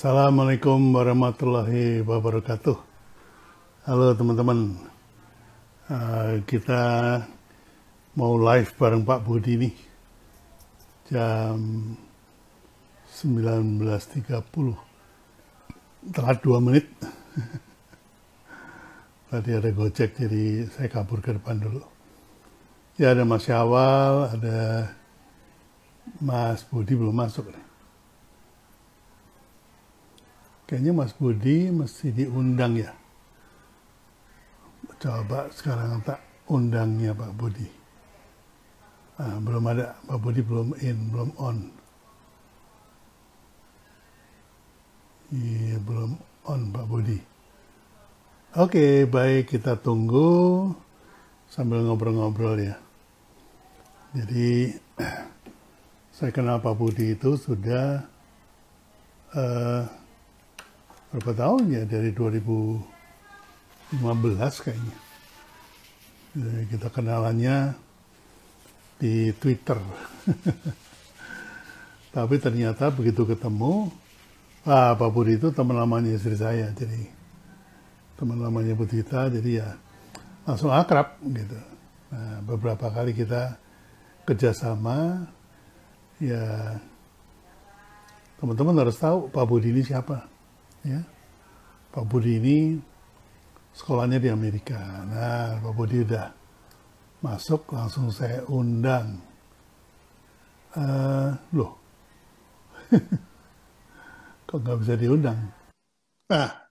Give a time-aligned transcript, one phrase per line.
[0.00, 2.72] Assalamualaikum warahmatullahi wabarakatuh.
[3.84, 4.80] Halo teman-teman,
[5.92, 6.80] uh, kita
[8.16, 9.76] mau live bareng Pak Budi nih.
[11.12, 11.60] Jam
[13.12, 14.40] 19.30
[16.16, 16.88] telat 2 menit.
[19.28, 21.84] Tadi ada gojek jadi saya kabur ke depan dulu.
[22.96, 24.88] Ya ada Mas Syawal ada
[26.24, 27.69] Mas Budi belum masuk nih
[30.70, 32.94] Kayaknya Mas Budi mesti diundang ya.
[35.02, 37.66] Coba sekarang tak undangnya Pak Budi.
[39.18, 41.58] Ah, belum ada, Pak Budi belum in, belum on.
[45.34, 46.14] Iya, belum
[46.46, 47.18] on Pak Budi.
[48.54, 50.70] Oke, baik kita tunggu
[51.50, 52.78] sambil ngobrol-ngobrol ya.
[54.14, 54.70] Jadi
[56.14, 58.06] saya kenal Pak Budi itu sudah
[59.34, 59.98] uh,
[61.10, 61.82] berapa tahun ya?
[61.86, 62.86] Dari 2015
[64.62, 64.96] kayaknya.
[66.30, 67.74] Jadi kita kenalannya
[69.02, 69.78] di Twitter.
[72.14, 73.90] Tapi ternyata begitu ketemu
[74.66, 76.70] ah Pak Budi itu teman lamanya istri saya.
[76.70, 77.10] Jadi
[78.14, 79.68] teman lamanya Bu Tita jadi ya
[80.46, 81.58] langsung akrab gitu.
[82.14, 83.58] Nah beberapa kali kita
[84.28, 85.26] kerjasama
[86.22, 86.78] ya
[88.38, 90.29] teman-teman harus tahu Pak Budi ini siapa
[90.84, 91.00] ya
[91.90, 92.58] Pak Budi ini
[93.74, 94.78] sekolahnya di Amerika.
[95.06, 96.30] Nah, Pak Budi udah
[97.20, 99.18] masuk, langsung saya undang.
[100.70, 101.74] Uh, loh,
[104.46, 105.50] kok nggak bisa diundang?
[106.30, 106.70] Ah.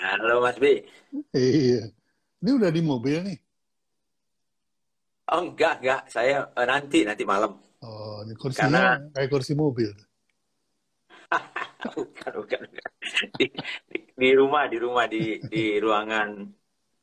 [0.00, 0.86] Halo Mas B.
[1.34, 1.90] Iya,
[2.38, 3.38] ini udah di mobil nih.
[5.34, 6.06] Oh enggak, enggak.
[6.06, 7.58] Saya uh, nanti, nanti malam.
[7.82, 9.10] Oh, ini kursinya Karena...
[9.10, 9.90] kayak kursi mobil
[11.94, 12.88] bukan, bukan, bukan.
[13.38, 13.46] Di,
[13.90, 16.28] di, di rumah, di rumah, di, di ruangan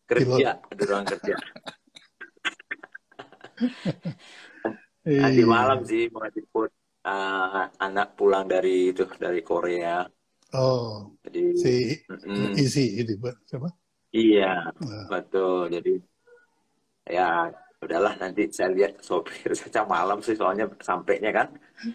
[0.08, 1.36] kerja, di ruang kerja.
[5.08, 6.72] Nanti malam sih mau jemput
[7.08, 10.04] uh, anak pulang dari itu dari Korea.
[10.56, 11.74] Oh, jadi si
[12.08, 13.14] mm, isi ini
[13.48, 13.68] siapa?
[14.16, 15.08] Iya, uh.
[15.12, 15.68] betul.
[15.72, 16.00] Jadi
[17.08, 21.48] ya udahlah nanti saya lihat sopir saja malam sih soalnya sampainya kan.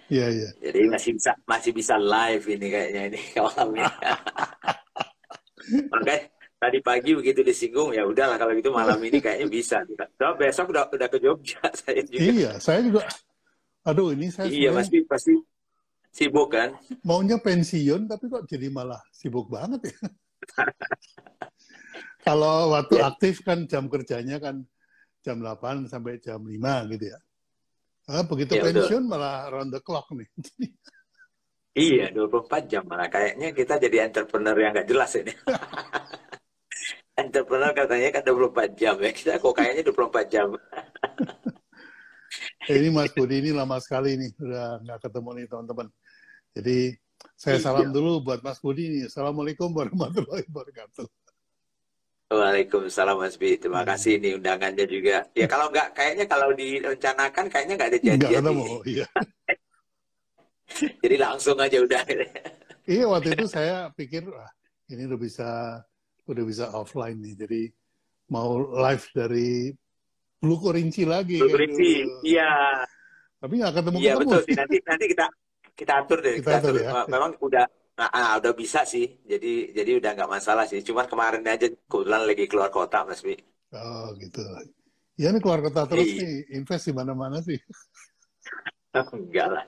[0.06, 0.48] Iya iya.
[0.62, 3.90] Jadi masih bisa masih bisa live ini kayaknya ini malamnya.
[5.94, 6.16] Oke,
[6.58, 9.78] tadi pagi begitu disinggung ya udahlah kalau gitu malam ini kayaknya bisa.
[10.18, 12.22] So, besok udah udah ke Jogja saya juga.
[12.22, 13.02] Iya, saya juga.
[13.86, 14.50] Aduh ini saya.
[14.50, 15.34] Iya pasti pasti
[16.14, 16.78] sibuk kan.
[17.02, 19.98] Maunya pensiun tapi kok jadi malah sibuk banget ya.
[22.26, 23.14] kalau waktu ya.
[23.14, 24.66] aktif kan jam kerjanya kan
[25.22, 27.18] jam 8 sampai jam 5 gitu ya.
[28.10, 29.10] Nah, begitu ya, pensiun betul.
[29.14, 30.28] malah round the clock nih.
[31.86, 33.06] iya, 24 jam malah.
[33.06, 35.32] Kayaknya kita jadi entrepreneur yang nggak jelas ini.
[37.22, 39.10] entrepreneur katanya kan 24 jam ya.
[39.14, 40.48] Kita kok kayaknya 24 jam.
[42.74, 44.30] ini Mas Budi ini lama sekali nih.
[44.42, 45.86] Udah nggak ketemu nih teman-teman.
[46.52, 46.78] Jadi
[47.38, 47.62] saya iya.
[47.62, 49.02] salam dulu buat Mas Budi nih.
[49.06, 51.06] Assalamualaikum warahmatullahi wabarakatuh.
[52.38, 53.60] Waalaikumsalam Mas Bi.
[53.60, 53.90] Terima hmm.
[53.92, 55.26] kasih ini undangannya juga.
[55.36, 58.20] Ya kalau nggak, kayaknya kalau direncanakan kayaknya nggak ada janjian.
[58.20, 59.06] Nggak ketemu, iya.
[61.04, 62.02] Jadi langsung aja udah.
[62.88, 64.48] iya waktu itu saya pikir wah,
[64.88, 65.50] ini udah bisa
[66.24, 67.34] udah bisa offline nih.
[67.44, 67.62] Jadi
[68.32, 69.68] mau live dari
[70.40, 71.38] Blue Korinci lagi.
[71.38, 72.82] Blue Korinci, iya.
[73.42, 74.40] Tapi nggak ketemu Iya betul.
[74.54, 75.26] Nanti nanti kita
[75.74, 76.34] kita atur deh.
[76.38, 76.84] Kita, kita atur, atur.
[76.86, 77.02] Ya.
[77.10, 77.64] Memang udah
[78.02, 79.22] Nah, ah, udah bisa sih.
[79.22, 80.82] Jadi jadi udah nggak masalah sih.
[80.82, 83.38] Cuman kemarin aja kebetulan lagi keluar kota, Mas Bi.
[83.70, 84.42] Oh, gitu.
[85.14, 86.18] Ya ini keluar kota terus Iyi.
[86.18, 87.62] nih, invest di mana-mana sih.
[89.14, 89.64] Enggak lah.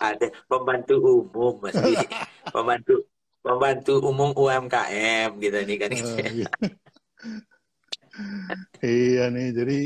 [0.00, 1.92] Ada pembantu umum, Mas Bi.
[2.56, 3.04] Pembantu
[3.44, 5.90] pembantu umum UMKM gitu nih kan.
[5.92, 6.48] Oh, iya.
[8.80, 9.80] iya nih, jadi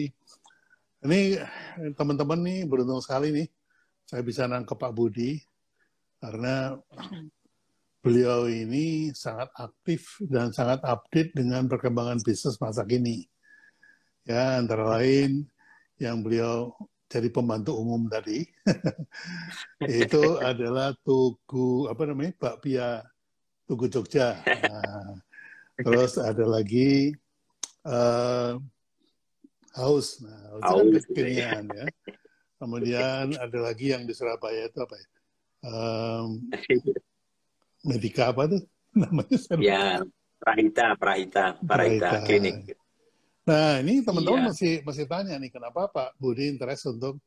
[1.11, 1.21] ini
[1.99, 3.49] teman-teman nih beruntung sekali nih
[4.07, 5.43] saya bisa nangkep Pak Budi
[6.23, 6.79] karena
[8.01, 13.29] beliau ini sangat aktif dan sangat update dengan perkembangan bisnis masa kini.
[14.25, 15.45] Ya, antara lain
[16.01, 16.73] yang beliau
[17.11, 18.47] jadi pembantu umum tadi
[20.01, 23.03] itu adalah Tugu apa namanya Bakpia
[23.67, 24.39] Tugu Jogja.
[24.47, 25.19] Nah,
[25.83, 27.13] terus ada lagi
[27.85, 28.57] uh,
[29.75, 30.23] Haus.
[30.23, 31.87] Nah, itu kan kekinian ya.
[32.61, 35.07] Kemudian ada lagi yang di Surabaya itu apa ya?
[35.61, 36.49] Um,
[37.87, 38.63] Medika apa tuh
[39.01, 39.39] namanya?
[39.61, 39.85] Ya,
[40.41, 42.27] Prahita, Prahita, Prahita, Prahita.
[42.27, 42.77] Klinik.
[43.45, 44.49] Nah, ini teman-teman iya.
[44.53, 47.19] masih masih tanya nih, kenapa Pak Budi interest untuk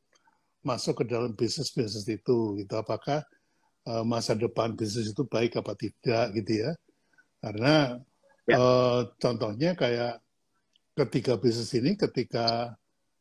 [0.64, 2.58] masuk ke dalam bisnis-bisnis itu?
[2.58, 2.74] Gitu.
[2.74, 3.22] Apakah
[3.88, 6.70] uh, masa depan bisnis itu baik apa tidak gitu ya.
[7.44, 7.98] Karena
[8.48, 8.56] ya.
[8.56, 10.20] uh, contohnya kayak
[10.94, 12.72] ketiga bisnis ini ketika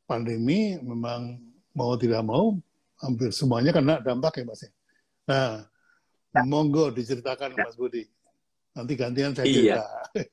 [0.07, 1.41] pandemi memang
[1.73, 2.55] mau tidak mau
[3.01, 4.63] hampir semuanya kena dampak ya Mas.
[4.63, 5.67] Ya?
[6.33, 7.69] Nah, monggo diceritakan ya.
[7.69, 8.03] Mas Budi.
[8.73, 9.77] Nanti gantian saya iya.
[9.77, 9.85] cerita.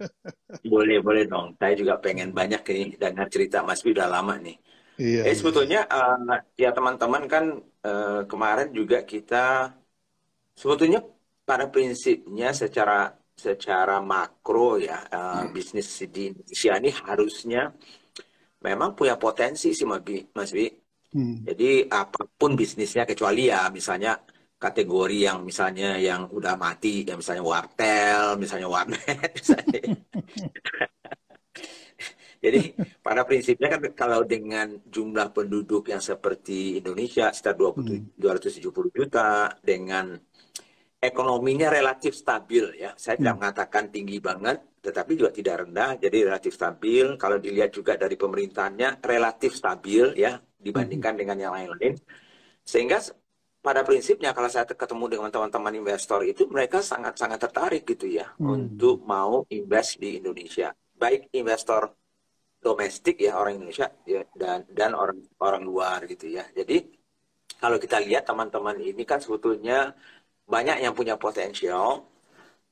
[0.73, 1.53] boleh, boleh dong.
[1.61, 4.57] Saya juga pengen banyak ini dengar cerita Mas Budi udah lama nih.
[5.01, 7.45] Iya, eh, sebetulnya uh, ya teman-teman kan
[7.89, 9.73] uh, kemarin juga kita
[10.53, 11.01] sebetulnya
[11.49, 15.57] pada prinsipnya secara secara makro ya uh, hmm.
[15.57, 17.73] bisnis di Indonesia ini harusnya
[18.61, 20.21] memang punya potensi sih Mas Bi.
[20.37, 20.69] Mas Bi.
[21.17, 21.49] Hmm.
[21.49, 24.21] Jadi apa pun bisnisnya kecuali ya misalnya
[24.61, 29.81] kategori yang misalnya yang udah mati ya misalnya wartel, misalnya warnet misalnya.
[32.41, 32.73] Jadi
[33.05, 38.17] pada prinsipnya kan kalau dengan jumlah penduduk yang seperti Indonesia sekitar 20, hmm.
[38.17, 40.17] 270 juta dengan
[40.97, 42.97] ekonominya relatif stabil ya.
[42.97, 43.21] Saya hmm.
[43.21, 47.21] tidak mengatakan tinggi banget tetapi juga tidak rendah jadi relatif stabil.
[47.21, 51.21] Kalau dilihat juga dari pemerintahnya relatif stabil ya dibandingkan hmm.
[51.21, 51.93] dengan yang lain-lain.
[52.65, 53.05] Sehingga
[53.61, 58.49] pada prinsipnya kalau saya ketemu dengan teman-teman investor itu mereka sangat-sangat tertarik gitu ya hmm.
[58.49, 60.73] untuk mau invest di Indonesia.
[60.97, 61.93] Baik investor
[62.61, 66.45] domestik ya orang Indonesia ya, dan dan orang orang luar gitu ya.
[66.57, 66.89] Jadi
[67.61, 69.93] kalau kita lihat teman-teman ini kan sebetulnya
[70.49, 72.09] banyak yang punya potensial,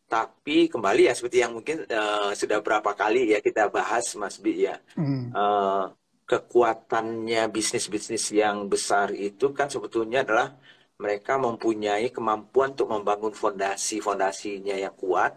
[0.08, 4.64] tapi kembali ya seperti yang mungkin uh, sudah berapa kali ya kita bahas Mas Bi
[4.64, 4.80] ya.
[4.96, 5.28] Hmm.
[5.36, 5.84] Uh,
[6.28, 10.60] kekuatannya bisnis-bisnis yang besar itu kan sebetulnya adalah
[11.02, 15.32] mereka mempunyai kemampuan untuk membangun fondasi-fondasinya yang kuat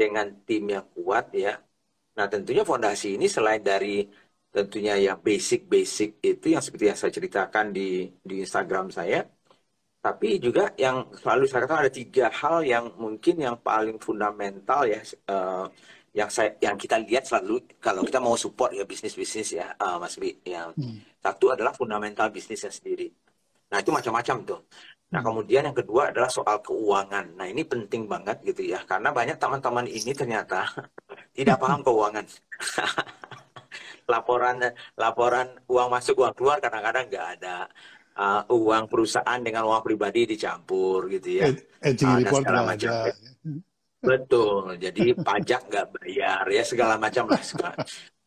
[0.00, 1.52] dengan tim yang kuat ya
[2.16, 4.04] Nah tentunya fondasi ini selain dari
[4.50, 9.22] tentunya yang basic-basic itu yang seperti yang saya ceritakan di di Instagram saya,
[10.04, 15.00] tapi juga yang selalu saya katakan ada tiga hal yang mungkin yang paling fundamental ya
[15.32, 15.64] uh,
[16.10, 19.96] yang saya yang kita lihat selalu kalau kita mau support ya bisnis bisnis ya uh,
[20.02, 21.22] Mas Bi yang hmm.
[21.24, 23.06] satu adalah fundamental bisnisnya sendiri.
[23.70, 24.60] Nah itu macam-macam tuh.
[25.10, 27.34] Nah, kemudian yang kedua adalah soal keuangan.
[27.34, 30.70] Nah, ini penting banget gitu ya, karena banyak teman-teman ini ternyata
[31.36, 32.26] tidak paham keuangan.
[34.10, 34.58] laporan
[34.98, 37.70] laporan uang masuk uang keluar kadang-kadang nggak ada
[38.18, 41.46] uh, uang perusahaan dengan uang pribadi dicampur gitu ya.
[41.78, 42.90] Edging uh, segala macam.
[42.90, 43.14] Ada.
[44.00, 44.80] Betul.
[44.82, 47.42] Jadi pajak nggak bayar ya segala macam lah.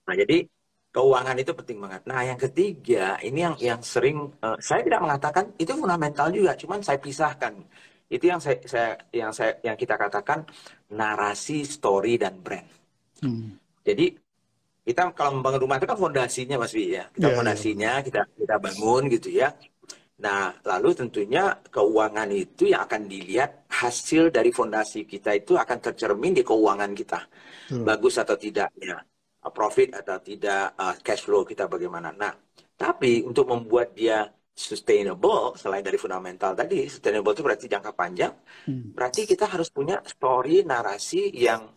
[0.03, 0.47] Nah, jadi
[0.93, 2.01] keuangan itu penting banget.
[2.05, 6.85] Nah, yang ketiga, ini yang yang sering uh, saya tidak mengatakan itu fundamental juga, cuman
[6.85, 7.53] saya pisahkan.
[8.13, 10.45] Itu yang saya, saya yang saya yang kita katakan
[10.93, 12.69] narasi, story dan brand.
[13.25, 13.57] Hmm.
[13.81, 14.13] Jadi
[14.85, 17.09] kita kalau membangun rumah itu kan fondasinya Mas Wi ya.
[17.09, 17.37] Kita yeah, iya.
[17.41, 18.05] fondasinya yeah.
[18.05, 19.49] kita kita bangun gitu ya.
[20.21, 26.37] Nah, lalu tentunya keuangan itu yang akan dilihat hasil dari fondasi kita itu akan tercermin
[26.37, 27.19] di keuangan kita.
[27.73, 27.81] Hmm.
[27.81, 29.01] Bagus atau tidaknya
[29.51, 32.15] profit atau tidak, uh, cash flow kita bagaimana.
[32.15, 32.31] Nah,
[32.77, 38.33] tapi untuk membuat dia sustainable selain dari fundamental tadi, sustainable itu berarti jangka panjang.
[38.69, 38.93] Hmm.
[38.93, 41.73] Berarti kita harus punya story narasi yang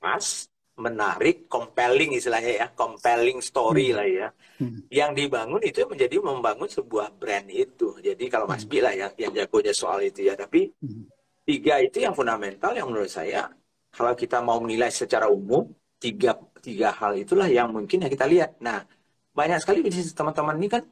[0.00, 3.96] pas, menarik, compelling istilahnya ya, compelling story hmm.
[3.96, 4.28] lah ya.
[4.58, 4.78] Hmm.
[4.88, 7.94] Yang dibangun itu menjadi membangun sebuah brand itu.
[8.00, 8.72] Jadi kalau Mas hmm.
[8.72, 11.04] Bila yang yang jagonya soal itu ya, tapi hmm.
[11.44, 13.52] tiga itu yang fundamental yang menurut saya
[13.94, 16.34] kalau kita mau menilai secara umum tiga
[16.64, 18.56] tiga hal itulah yang mungkin yang kita lihat.
[18.64, 18.88] Nah,
[19.36, 20.82] banyak sekali bisnis teman-teman ini kan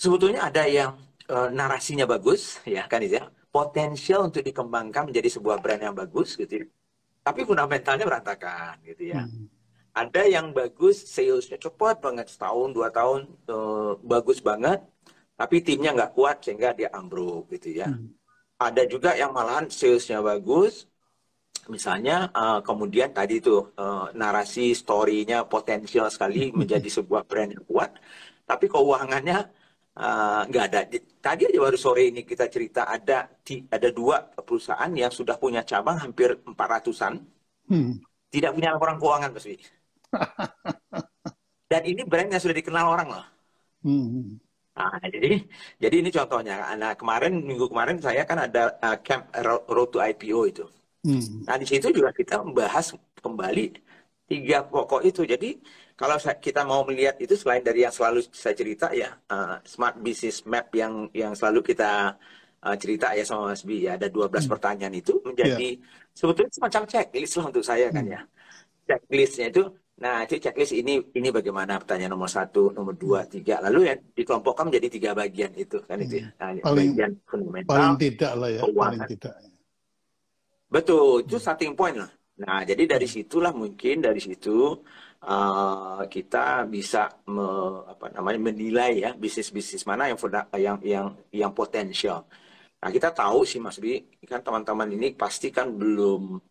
[0.00, 0.96] sebetulnya ada yang
[1.28, 6.64] e, narasinya bagus, ya kan ya, potensial untuk dikembangkan menjadi sebuah brand yang bagus gitu.
[6.64, 6.66] Ya.
[7.20, 9.22] Tapi fundamentalnya berantakan gitu ya.
[9.28, 9.46] Hmm.
[9.94, 13.56] Ada yang bagus, salesnya cepat banget setahun dua tahun e,
[14.02, 14.82] bagus banget,
[15.38, 17.92] tapi timnya nggak kuat sehingga dia ambruk gitu ya.
[17.92, 18.10] Hmm.
[18.58, 20.86] Ada juga yang malahan salesnya bagus,
[21.68, 27.90] misalnya uh, kemudian tadi itu uh, narasi story-nya potensial sekali menjadi sebuah brand yang kuat
[28.44, 29.38] tapi keuangannya
[29.96, 30.80] eh, nggak uh, ada
[31.24, 35.64] tadi aja baru sore ini kita cerita ada di, ada dua perusahaan yang sudah punya
[35.64, 37.24] cabang hampir empat ratusan
[37.72, 38.04] hmm.
[38.28, 39.48] tidak punya laporan keuangan Mas
[41.72, 43.26] dan ini brand yang sudah dikenal orang loh
[43.80, 44.44] hmm.
[44.74, 45.38] Nah, jadi
[45.78, 46.74] jadi ini contohnya.
[46.74, 49.30] Nah, kemarin minggu kemarin saya kan ada uh, camp
[49.70, 50.66] road to IPO itu.
[51.04, 51.44] Hmm.
[51.44, 53.76] Nah di situ juga kita membahas kembali
[54.24, 55.22] tiga pokok itu.
[55.28, 55.60] Jadi
[55.94, 60.42] kalau kita mau melihat itu selain dari yang selalu saya cerita ya uh, smart business
[60.48, 62.16] map yang yang selalu kita
[62.64, 64.50] uh, cerita ya sama Mas Bi ya ada 12 hmm.
[64.50, 66.10] pertanyaan itu menjadi yeah.
[66.16, 68.10] sebetulnya semacam checklist lah untuk saya kan hmm.
[68.10, 68.20] kan ya.
[68.84, 73.62] Checklistnya itu Nah, itu checklist ini ini bagaimana pertanyaan nomor satu, nomor dua, tiga.
[73.62, 76.34] Lalu ya dikelompokkan menjadi tiga bagian itu kan itu ya.
[76.42, 77.70] Nah, paling, bagian fundamental.
[77.70, 78.82] Paling tidak lah ya, keuangan.
[78.82, 79.34] paling tidak.
[80.74, 82.10] Betul, itu starting point lah.
[82.42, 84.74] Nah, jadi dari situlah mungkin dari situ
[85.22, 87.46] uh, kita bisa me,
[87.86, 90.18] apa namanya menilai ya bisnis-bisnis mana yang
[90.58, 92.26] yang yang yang potensial.
[92.82, 96.42] Nah, kita tahu sih Mas Bi, kan teman-teman ini pasti kan belum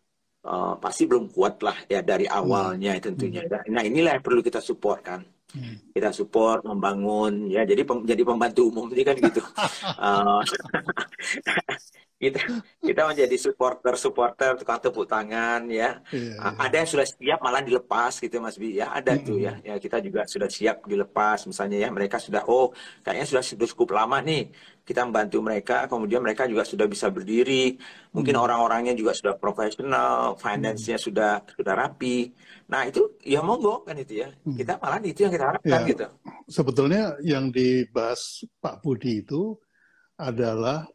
[0.44, 2.36] uh, pasti belum kuat lah ya dari hmm.
[2.36, 3.02] awalnya hmm.
[3.02, 3.42] tentunya.
[3.68, 5.20] Nah inilah yang perlu kita support kan.
[5.54, 5.78] Hmm.
[5.94, 7.62] Kita support, membangun ya.
[7.62, 9.38] Jadi pem, jadi pembantu umum ini kan gitu.
[10.02, 10.42] uh,
[12.24, 12.40] kita
[12.80, 16.54] kita menjadi supporter supporter tukang tepuk tangan ya yeah, yeah.
[16.56, 19.26] ada yang sudah siap malah dilepas gitu mas Bi ya ada mm -hmm.
[19.28, 22.72] tuh ya ya kita juga sudah siap dilepas misalnya ya mereka sudah oh
[23.04, 24.48] kayaknya sudah sudah cukup lama nih
[24.86, 27.76] kita membantu mereka kemudian mereka juga sudah bisa berdiri
[28.14, 28.44] mungkin mm.
[28.46, 31.04] orang-orangnya juga sudah profesional finance-nya mm.
[31.04, 32.30] sudah sudah rapi
[32.64, 34.56] nah itu ya monggo kan itu ya mm.
[34.56, 36.06] kita malah itu yang kita harapkan ya, gitu
[36.48, 39.56] sebetulnya yang dibahas Pak Budi itu
[40.18, 40.86] adalah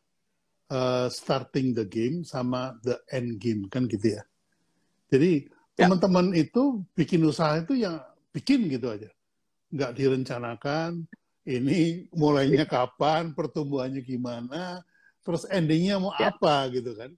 [0.72, 4.24] uh, starting the game sama the end game kan gitu ya.
[5.10, 5.90] Jadi ya.
[5.90, 8.00] teman-teman itu bikin usaha itu yang
[8.30, 9.10] bikin gitu aja,
[9.74, 11.04] nggak direncanakan.
[11.50, 14.86] Ini mulainya kapan, pertumbuhannya gimana,
[15.26, 16.30] terus endingnya mau ya.
[16.30, 17.10] apa gitu kan?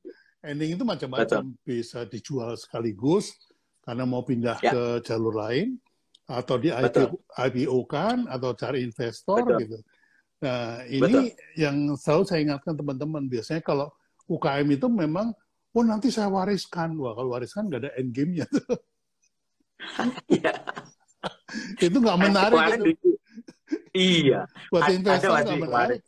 [0.42, 3.36] Ending itu macam-macam, bisa dijual sekaligus
[3.82, 4.72] karena mau pindah ya.
[4.72, 5.78] ke jalur lain,
[6.30, 9.60] atau di IPO kan, atau cari investor Betul.
[9.66, 9.78] gitu.
[10.42, 11.26] Nah, ini Betul.
[11.60, 13.30] yang selalu saya ingatkan teman-teman.
[13.30, 13.94] Biasanya kalau
[14.26, 15.36] UKM itu memang,
[15.76, 16.96] oh nanti saya wariskan.
[16.98, 18.48] Wah, kalau wariskan nggak ada end game-nya.
[20.30, 20.54] Iya.
[21.82, 22.86] itu nggak menarik.
[22.86, 23.18] Itu.
[23.98, 24.46] Iya.
[24.70, 26.00] Buat investor nggak menarik.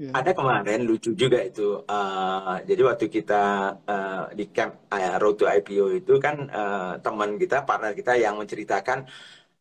[0.00, 0.16] Ya.
[0.16, 1.84] Ada kemarin lucu juga itu.
[1.84, 3.44] Uh, jadi waktu kita
[3.84, 8.40] uh, di camp uh, Road to IPO itu kan uh, teman kita, partner kita yang
[8.40, 9.04] menceritakan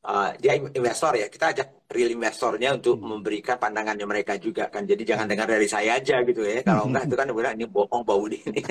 [0.08, 3.20] uh, dia investor ya kita ajak real investornya untuk hmm.
[3.20, 5.32] memberikan pandangannya mereka juga kan jadi jangan hmm.
[5.36, 8.40] dengar dari saya aja gitu ya kalau enggak itu kan benar ini bohong bau di
[8.48, 8.62] ini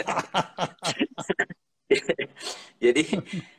[2.85, 3.03] jadi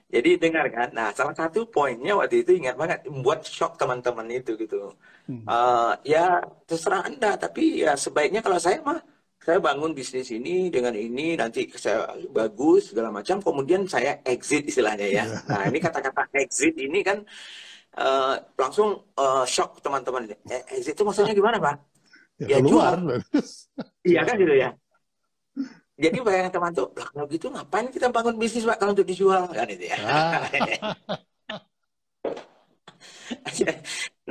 [0.09, 0.89] jadi dengar kan?
[0.89, 4.89] Nah salah satu poinnya waktu itu ingat banget membuat shock teman-teman itu gitu.
[5.45, 8.97] Uh, ya terserah anda tapi ya sebaiknya kalau saya mah
[9.37, 15.05] saya bangun bisnis ini dengan ini nanti saya bagus segala macam kemudian saya exit istilahnya
[15.05, 15.23] ya.
[15.29, 15.37] Iya.
[15.45, 17.21] nah ini kata-kata exit ini kan
[18.01, 21.77] uh, langsung uh, shock teman-teman eh, exit itu maksudnya gimana pak?
[22.41, 22.97] Ya, ya keluar
[24.09, 24.69] iya kan gitu ya
[25.99, 29.43] jadi bayangkan teman tuh lah kalau gitu ngapain kita bangun bisnis pak kalau untuk dijual
[29.51, 30.47] kan itu ya ah.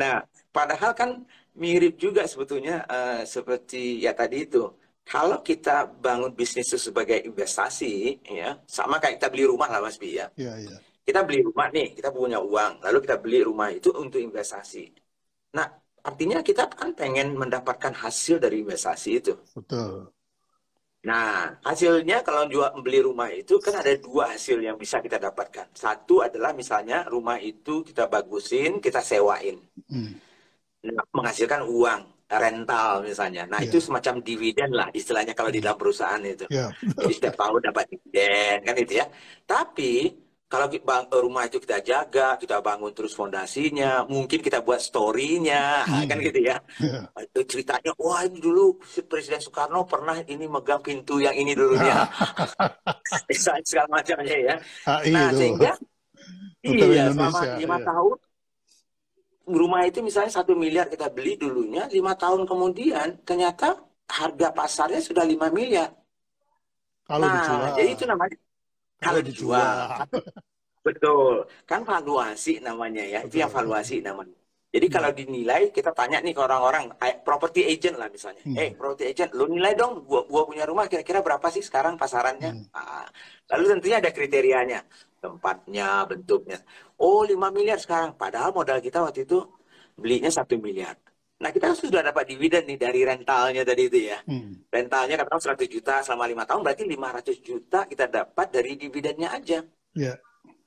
[0.00, 4.64] nah padahal kan mirip juga sebetulnya uh, seperti ya tadi itu
[5.08, 9.96] kalau kita bangun bisnis itu sebagai investasi, ya sama kayak kita beli rumah lah Mas
[9.96, 10.28] Bi ya.
[10.37, 10.76] Iya, iya.
[11.00, 14.92] Kita beli rumah nih, kita punya uang, lalu kita beli rumah itu untuk investasi.
[15.56, 15.64] Nah,
[16.04, 19.32] artinya kita kan pengen mendapatkan hasil dari investasi itu.
[19.56, 20.12] Betul.
[20.99, 25.71] Nah, hasilnya kalau jual beli rumah itu kan ada dua hasil yang bisa kita dapatkan.
[25.71, 29.62] Satu adalah misalnya rumah itu kita bagusin, kita sewain.
[29.87, 30.19] Hmm.
[30.83, 33.47] Nah, menghasilkan uang rental misalnya.
[33.47, 33.71] Nah, yeah.
[33.71, 36.50] itu semacam dividen lah istilahnya kalau di dalam perusahaan itu.
[36.50, 36.75] Yeah.
[36.99, 39.07] Jadi setiap tahun dapat dividen kan itu ya.
[39.47, 40.12] Tapi
[40.49, 40.73] kalau
[41.28, 46.09] rumah itu kita jaga, kita bangun terus fondasinya, mungkin kita buat story-nya, hmm.
[46.09, 46.57] kan gitu ya.
[46.81, 47.45] Yeah.
[47.45, 52.09] Ceritanya, wah ini dulu Presiden Soekarno pernah ini megang pintu yang ini dulunya.
[53.69, 54.57] segala macamnya ya.
[55.12, 55.76] nah, sehingga
[56.64, 57.85] iya selama lima ya.
[57.87, 58.19] tahun
[59.49, 63.76] rumah itu misalnya satu miliar kita beli dulunya, lima tahun kemudian ternyata
[64.09, 65.93] harga pasarnya sudah lima miliar.
[67.05, 67.61] Kalau nah, dijual.
[67.76, 68.37] jadi itu namanya
[68.99, 70.05] kalau dijual.
[70.87, 73.28] Betul, kan valuasi namanya ya, Betul.
[73.28, 74.37] itu yang valuasi namanya.
[74.69, 74.95] Jadi hmm.
[74.95, 76.93] kalau dinilai, kita tanya nih ke orang-orang,
[77.25, 78.45] property agent lah misalnya.
[78.45, 78.57] Hmm.
[78.57, 81.97] Eh, hey, property agent, lu nilai dong, gua, gua punya rumah kira-kira berapa sih sekarang
[81.97, 82.52] pasarannya?
[82.52, 82.64] Hmm.
[82.73, 83.09] Nah,
[83.52, 84.81] lalu tentunya ada kriterianya
[85.19, 86.59] tempatnya, bentuknya.
[86.99, 88.14] Oh, 5 miliar sekarang.
[88.14, 89.43] Padahal modal kita waktu itu
[89.99, 90.95] belinya satu miliar.
[91.38, 94.18] Nah, kita sudah dapat dividen nih dari rentalnya tadi itu ya.
[94.26, 94.59] Hmm.
[94.66, 99.62] Rentalnya katakan 100 juta selama lima tahun, berarti 500 juta kita dapat dari dividennya aja.
[99.95, 100.18] Yeah.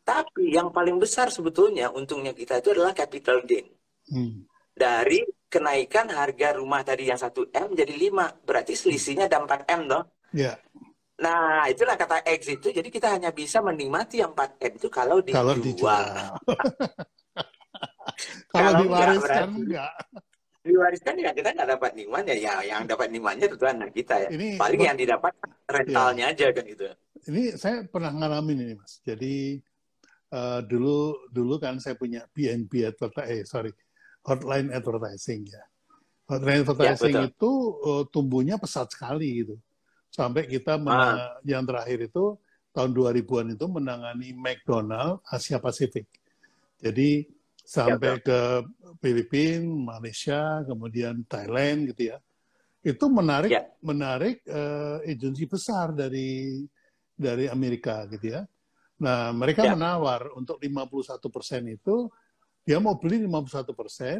[0.07, 3.67] Tapi yang paling besar sebetulnya untungnya kita itu adalah capital gain.
[4.07, 4.47] Hmm.
[4.71, 8.47] Dari kenaikan harga rumah tadi yang 1M jadi 5.
[8.47, 10.07] Berarti selisihnya ada 4M dong.
[10.31, 10.55] Yeah.
[11.19, 12.71] Nah, itulah kata X itu.
[12.71, 15.35] Jadi kita hanya bisa menikmati yang 4M itu kalau dijual.
[15.35, 16.03] Kalau dijual.
[18.55, 19.93] kalau diwariskan enggak.
[20.61, 22.35] Diwariskan ya kita nggak dapat nikmatnya.
[22.37, 24.29] Ya yang dapat nikmatnya tentu anak kita ya.
[24.29, 25.33] Ini, Paling yang didapat
[25.65, 26.33] rentalnya ya.
[26.37, 26.85] aja kan gitu.
[27.29, 29.01] Ini saya pernah ngalamin ini mas.
[29.01, 29.57] Jadi
[30.33, 33.71] uh, dulu dulu kan saya punya BNB advertising, eh, sorry,
[34.25, 35.63] hotline advertising ya.
[36.29, 37.51] Hotline advertising ya, itu
[37.81, 39.55] uh, tumbuhnya pesat sekali gitu.
[40.11, 41.39] Sampai kita menang, ah.
[41.47, 42.35] yang terakhir itu
[42.75, 46.07] tahun 2000-an itu menangani McDonald Asia Pasifik.
[46.81, 47.27] Jadi
[47.71, 48.39] sampai ya, ke
[48.99, 52.17] Filipina, Malaysia, kemudian Thailand gitu ya.
[52.83, 53.63] Itu menarik ya.
[53.79, 56.67] menarik uh, agensi besar dari
[57.15, 58.43] dari Amerika gitu ya.
[58.99, 59.73] Nah, mereka ya.
[59.73, 62.11] menawar untuk 51 persen itu
[62.67, 64.19] dia mau beli 51 persen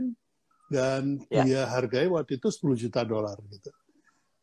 [0.71, 1.43] dan ya.
[1.43, 3.69] dia hargai waktu itu 10 juta dolar gitu.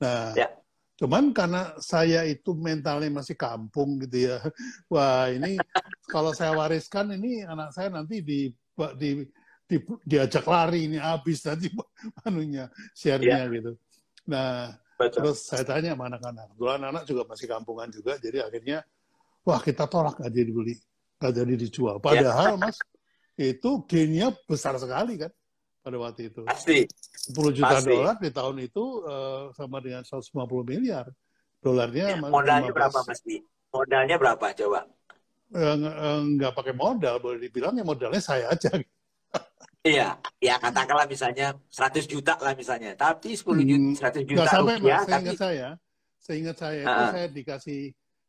[0.05, 0.53] Nah, ya.
[1.01, 4.39] cuman karena saya itu mentalnya masih kampung gitu ya.
[4.93, 5.57] Wah, ini
[6.07, 8.53] kalau saya wariskan ini anak saya nanti di
[8.95, 9.27] di,
[9.69, 11.69] di diajak lari ini habis nanti
[12.27, 13.53] anunya share-nya yeah.
[13.53, 13.73] gitu.
[14.29, 15.15] Nah, Betul.
[15.21, 16.47] terus saya tanya sama anak-anak.
[16.55, 18.87] Dulu anak-anak juga masih kampungan juga, jadi akhirnya
[19.43, 20.75] wah kita tolak nggak jadi dibeli,
[21.21, 21.97] nggak jadi dijual.
[21.99, 22.03] Ya.
[22.03, 22.63] Padahal yeah.
[22.63, 22.79] mas
[23.39, 25.33] itu gainnya besar sekali kan
[25.83, 26.43] pada waktu itu.
[26.45, 26.85] Pasti.
[27.29, 27.93] 10 juta Pasti.
[27.93, 30.33] dolar di tahun itu uh, sama dengan 150
[30.65, 31.07] miliar
[31.61, 32.15] dolarnya.
[32.15, 32.77] Ya, modalnya 15.
[32.77, 33.21] berapa mas?
[33.69, 34.81] Modalnya berapa coba?
[35.53, 38.73] Nggak pakai modal, boleh dibilang ya modalnya saya aja.
[39.87, 44.75] Iya, ya katakanlah misalnya 100 juta lah misalnya, tapi 10 juta, 100 juta nggak sampai,
[44.77, 45.01] rupiah.
[45.01, 45.33] Mas, tapi...
[45.39, 45.69] saya,
[46.19, 47.11] seingat saya itu uh.
[47.15, 47.81] saya dikasih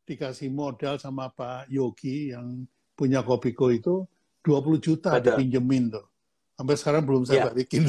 [0.10, 2.66] dikasih modal sama Pak Yogi yang
[2.98, 4.08] punya Kopiko itu
[4.42, 5.38] 20 juta Betul.
[5.38, 6.06] dipinjemin tuh.
[6.58, 7.48] Sampai sekarang belum saya yeah.
[7.54, 7.84] balikin.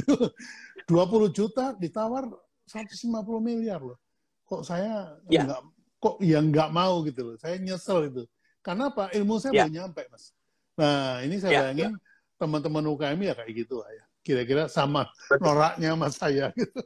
[0.87, 0.91] 20
[1.39, 2.29] juta ditawar
[2.69, 3.09] 150
[3.41, 3.99] miliar loh.
[4.45, 5.49] Kok saya yeah.
[5.49, 5.61] nggak
[6.01, 7.37] kok yang nggak mau gitu loh.
[7.41, 8.23] Saya nyesel itu.
[8.61, 9.09] Karena apa?
[9.17, 9.65] Ilmu saya ya.
[9.67, 10.37] belum nyampe, Mas.
[10.81, 11.99] Nah, ini saya ya, bayangin ya.
[12.41, 14.05] teman-teman UKM ya kayak gitu lah ya.
[14.21, 15.09] Kira-kira sama
[15.41, 16.81] noraknya mas saya gitu.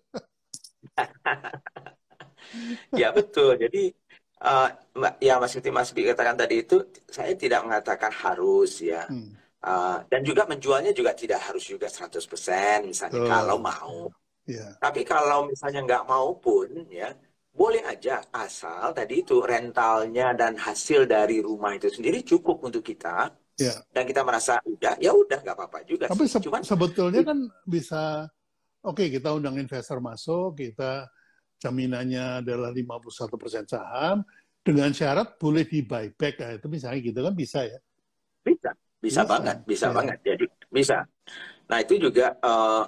[3.01, 3.59] ya betul.
[3.59, 3.91] Jadi
[4.43, 4.69] uh,
[5.19, 9.07] ya Mas Kiti Mas Bi katakan tadi itu saya tidak mengatakan harus ya.
[9.07, 9.35] Hmm.
[9.65, 12.21] Uh, dan juga menjualnya juga tidak harus juga 100%
[12.85, 13.27] misalnya oh.
[13.27, 13.99] kalau mau.
[14.45, 14.77] Yeah.
[14.77, 17.17] Tapi kalau misalnya nggak mau pun ya
[17.55, 23.31] boleh aja asal tadi itu rentalnya dan hasil dari rumah itu sendiri cukup untuk kita.
[23.55, 23.71] Ya.
[23.95, 28.27] dan kita merasa udah ya udah nggak apa-apa juga tapi se Cuman, sebetulnya kan bisa
[28.83, 31.07] oke okay, kita undang investor masuk kita
[31.63, 34.27] jaminannya adalah 51% saham
[34.59, 37.79] dengan syarat boleh di buyback nah, itu misalnya gitu kan bisa ya?
[38.43, 39.23] Bisa bisa, bisa.
[39.29, 39.93] banget bisa ya.
[39.93, 40.19] banget.
[40.25, 40.99] Jadi bisa.
[41.69, 42.85] Nah itu juga uh,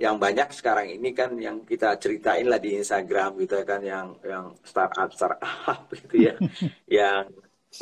[0.00, 4.56] yang banyak sekarang ini kan yang kita ceritain lah di Instagram gitu kan yang yang
[4.64, 6.34] startup startup gitu ya
[7.04, 7.28] yang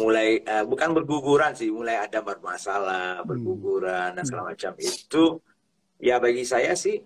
[0.02, 3.28] mulai uh, bukan berguguran sih mulai ada bermasalah hmm.
[3.31, 4.50] berguguran dan segala hmm.
[4.50, 5.24] macam itu
[6.02, 6.98] ya bagi saya sih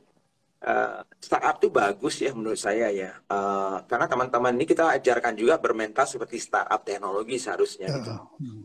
[0.65, 5.61] uh, startup tuh bagus ya menurut saya ya uh, karena teman-teman ini kita ajarkan juga
[5.61, 8.65] bermental seperti startup teknologi seharusnya gitu hmm.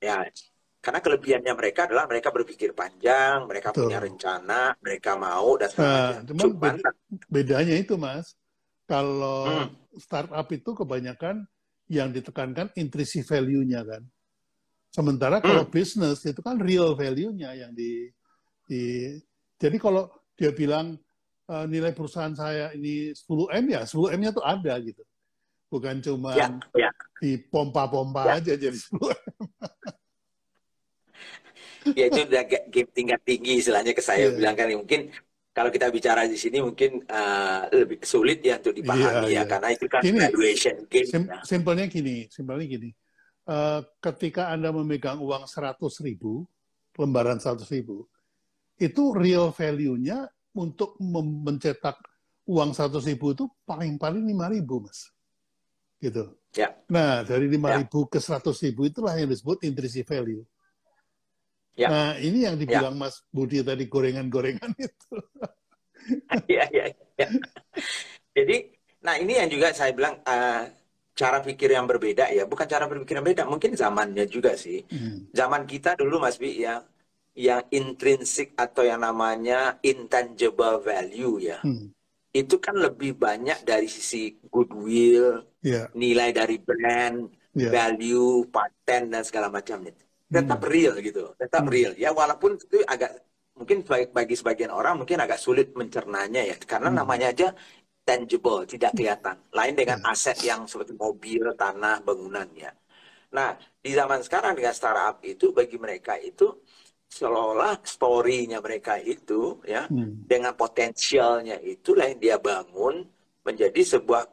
[0.00, 0.24] ya
[0.84, 3.88] karena kelebihannya mereka adalah mereka berpikir panjang, mereka Betul.
[3.88, 6.90] punya rencana, mereka mau dan nah, cuman beda,
[7.32, 8.36] bedanya itu mas,
[8.84, 9.96] kalau hmm.
[9.96, 11.48] startup itu kebanyakan
[11.88, 14.04] yang ditekankan intrinsic value-nya kan.
[14.92, 15.44] Sementara hmm.
[15.48, 18.12] kalau bisnis itu kan real value-nya yang di,
[18.68, 19.16] di
[19.56, 21.00] jadi kalau dia bilang
[21.48, 25.00] uh, nilai perusahaan saya ini 10 M ya 10 M-nya tuh ada gitu.
[25.72, 26.90] Bukan cuma ya, ya.
[27.18, 28.38] di pompa-pompa ya.
[28.38, 29.00] aja jadi 10
[29.40, 29.48] M.
[31.92, 32.42] ya itu udah
[32.72, 34.36] game tingkat tinggi istilahnya ke saya yeah.
[34.36, 35.12] bilang kan mungkin
[35.54, 39.46] kalau kita bicara di sini mungkin uh, lebih sulit ya untuk dipahami yeah, ya yeah.
[39.46, 41.06] karena itu kan gini, valuation game.
[41.06, 41.38] Sim ya.
[41.46, 42.90] Simpelnya gini, simpelnya gini.
[43.44, 46.42] Uh, ketika Anda memegang uang 100 ribu,
[46.98, 48.08] lembaran 100 ribu,
[48.82, 50.26] itu real value-nya
[50.58, 52.02] untuk mencetak
[52.50, 55.12] uang 100 ribu itu paling-paling 5 ribu, Mas.
[56.02, 56.34] Gitu.
[56.58, 56.74] Ya.
[56.90, 57.76] Nah, dari 5 ya.
[57.78, 60.42] ribu ke 100 ribu itulah yang disebut intrinsic value.
[61.74, 61.90] Ya.
[61.90, 63.00] Nah, ini yang dibilang ya.
[63.02, 65.14] Mas Budi tadi gorengan-gorengan itu.
[66.46, 66.84] Iya, iya,
[67.18, 67.28] iya.
[68.34, 68.56] Jadi,
[69.02, 70.70] nah ini yang juga saya bilang uh,
[71.14, 74.86] cara pikir yang berbeda ya, bukan cara berpikir yang beda, mungkin zamannya juga sih.
[74.86, 75.30] Hmm.
[75.34, 76.82] Zaman kita dulu Mas Bi ya,
[77.34, 81.58] yang intrinsik atau yang namanya intangible value ya.
[81.58, 81.90] Hmm.
[82.34, 85.90] Itu kan lebih banyak dari sisi goodwill, yeah.
[85.94, 87.70] nilai dari brand, yeah.
[87.70, 89.94] value, paten dan segala macamnya
[90.34, 90.70] tetap hmm.
[90.70, 91.72] real gitu, tetap hmm.
[91.72, 91.92] real.
[91.94, 93.22] Ya walaupun itu agak
[93.54, 96.98] mungkin bagi sebagian orang mungkin agak sulit mencernanya ya, karena hmm.
[96.98, 97.48] namanya aja
[98.02, 98.98] tangible, tidak hmm.
[98.98, 99.36] kelihatan.
[99.54, 100.10] Lain dengan hmm.
[100.12, 102.70] aset yang seperti mobil, tanah, bangunan ya.
[103.34, 106.54] Nah, di zaman sekarang dengan startup itu bagi mereka itu
[107.10, 110.26] seolah-olah story-nya mereka itu ya hmm.
[110.26, 113.06] dengan potensialnya itulah yang dia bangun
[113.46, 114.24] menjadi sebuah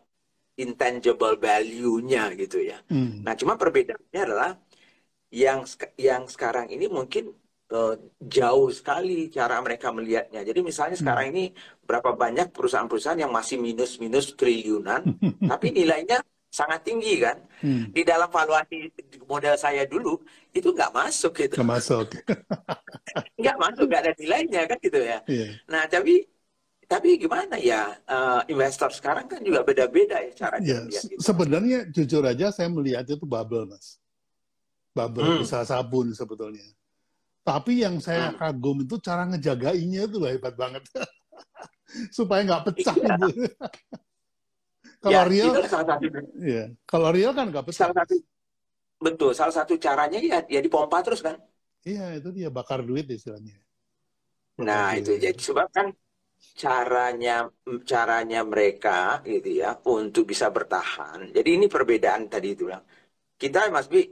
[0.58, 2.78] intangible value-nya gitu ya.
[2.90, 3.26] Hmm.
[3.26, 4.52] Nah, cuma perbedaannya adalah
[5.32, 5.64] yang
[5.96, 7.32] yang sekarang ini mungkin
[7.72, 10.44] uh, jauh sekali cara mereka melihatnya.
[10.44, 11.04] Jadi misalnya hmm.
[11.08, 11.56] sekarang ini
[11.88, 15.02] berapa banyak perusahaan-perusahaan yang masih minus-minus triliunan,
[15.52, 16.20] tapi nilainya
[16.52, 17.40] sangat tinggi kan.
[17.64, 17.90] Hmm.
[17.96, 18.92] Di dalam valuasi
[19.24, 20.20] model saya dulu
[20.52, 21.56] itu nggak masuk gitu.
[21.64, 22.06] Nggak masuk.
[23.42, 25.20] nggak masuk, nggak ada nilainya kan gitu ya.
[25.32, 25.56] Yeah.
[25.72, 26.28] Nah tapi
[26.92, 31.24] tapi gimana ya uh, investor sekarang kan juga beda-beda ya cara ya, gitu.
[31.24, 33.96] Sebenarnya jujur aja saya melihat itu bubble mas,
[34.92, 35.44] bubble hmm.
[35.44, 36.64] usaha sabun sebetulnya.
[37.42, 38.38] Tapi yang saya hmm.
[38.38, 40.86] kagum itu cara ngejagainya itu hebat banget,
[42.18, 42.96] supaya nggak pecah.
[42.96, 43.16] Iya.
[43.18, 43.44] Gitu.
[45.04, 46.06] kalau ya, real, salah satu.
[46.38, 47.90] Ya, kalau real kan nggak pecah.
[47.90, 48.16] Salah satu,
[49.02, 51.42] betul, salah satu caranya ya, ya dipompa terus kan.
[51.82, 53.58] Iya, itu dia bakar duit istilahnya.
[54.54, 55.02] Bakar nah, duit.
[55.02, 55.88] itu jadi sebab kan
[56.58, 57.50] caranya
[57.86, 61.34] caranya mereka gitu ya untuk bisa bertahan.
[61.34, 62.86] Jadi ini perbedaan tadi itu bilang.
[63.42, 64.06] Kita Mas Bi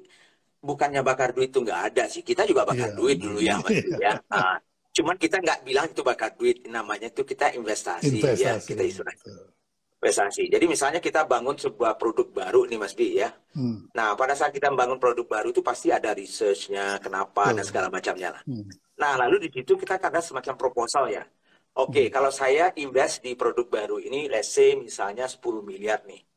[0.60, 2.22] bukannya bakar duit itu nggak ada sih.
[2.22, 2.98] Kita juga bakar yeah.
[2.98, 4.14] duit dulu ya Mas Bi ya.
[4.28, 4.60] Nah,
[4.92, 6.68] cuman kita nggak bilang itu bakar duit.
[6.68, 8.36] Namanya itu kita investasi, ya.
[8.36, 8.44] investasi.
[8.44, 8.54] ya.
[8.60, 9.16] Kita istilah
[10.00, 10.44] investasi.
[10.48, 13.32] Jadi misalnya kita bangun sebuah produk baru nih Mas Bi ya.
[13.56, 13.88] Hmm.
[13.96, 17.56] Nah pada saat kita membangun produk baru itu pasti ada researchnya, kenapa oh.
[17.56, 18.44] dan segala macamnya lah.
[18.48, 18.68] Hmm.
[19.00, 21.24] Nah lalu di situ kita ada semacam proposal ya.
[21.80, 22.14] Oke, okay, hmm.
[22.16, 26.29] kalau saya invest di produk baru ini, let's say misalnya 10 miliar nih.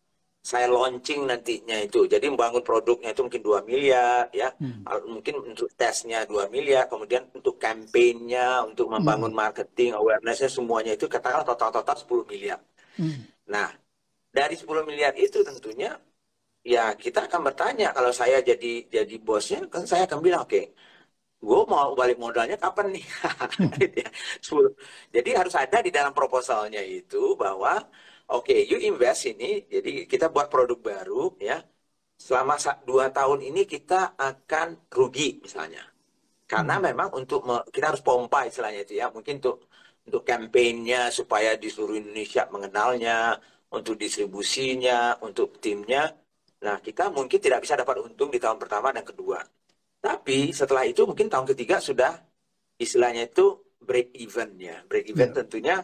[0.42, 2.02] Saya launching nantinya itu.
[2.10, 4.50] Jadi membangun produknya itu mungkin 2 miliar, ya.
[4.58, 4.82] Hmm.
[5.06, 9.38] Mungkin untuk tesnya 2 miliar, kemudian untuk kampanyenya, untuk membangun hmm.
[9.38, 12.58] marketing, awarenessnya semuanya itu katakanlah total-total 10 miliar.
[12.98, 13.22] Hmm.
[13.46, 13.70] Nah,
[14.34, 15.94] dari 10 miliar itu tentunya
[16.62, 20.64] ya kita akan bertanya kalau saya jadi jadi bosnya kan saya akan bilang oke okay,
[21.42, 23.04] gue mau balik modalnya kapan nih?
[23.82, 24.10] Gitu ya.
[25.10, 27.82] jadi harus ada di dalam proposalnya itu bahwa
[28.30, 31.58] oke okay, you invest ini, jadi kita buat produk baru ya.
[32.18, 32.54] Selama
[32.86, 35.82] dua tahun ini kita akan rugi misalnya,
[36.46, 36.84] karena hmm.
[36.92, 37.42] memang untuk
[37.74, 39.66] kita harus pompa istilahnya itu ya, mungkin untuk
[40.06, 43.38] untuk kampanyenya supaya di seluruh Indonesia mengenalnya,
[43.74, 46.10] untuk distribusinya, untuk timnya.
[46.62, 49.42] Nah kita mungkin tidak bisa dapat untung di tahun pertama dan kedua
[50.02, 52.18] tapi setelah itu mungkin tahun ketiga sudah
[52.74, 54.82] istilahnya itu break even ya.
[54.90, 55.36] Break even yeah.
[55.38, 55.76] tentunya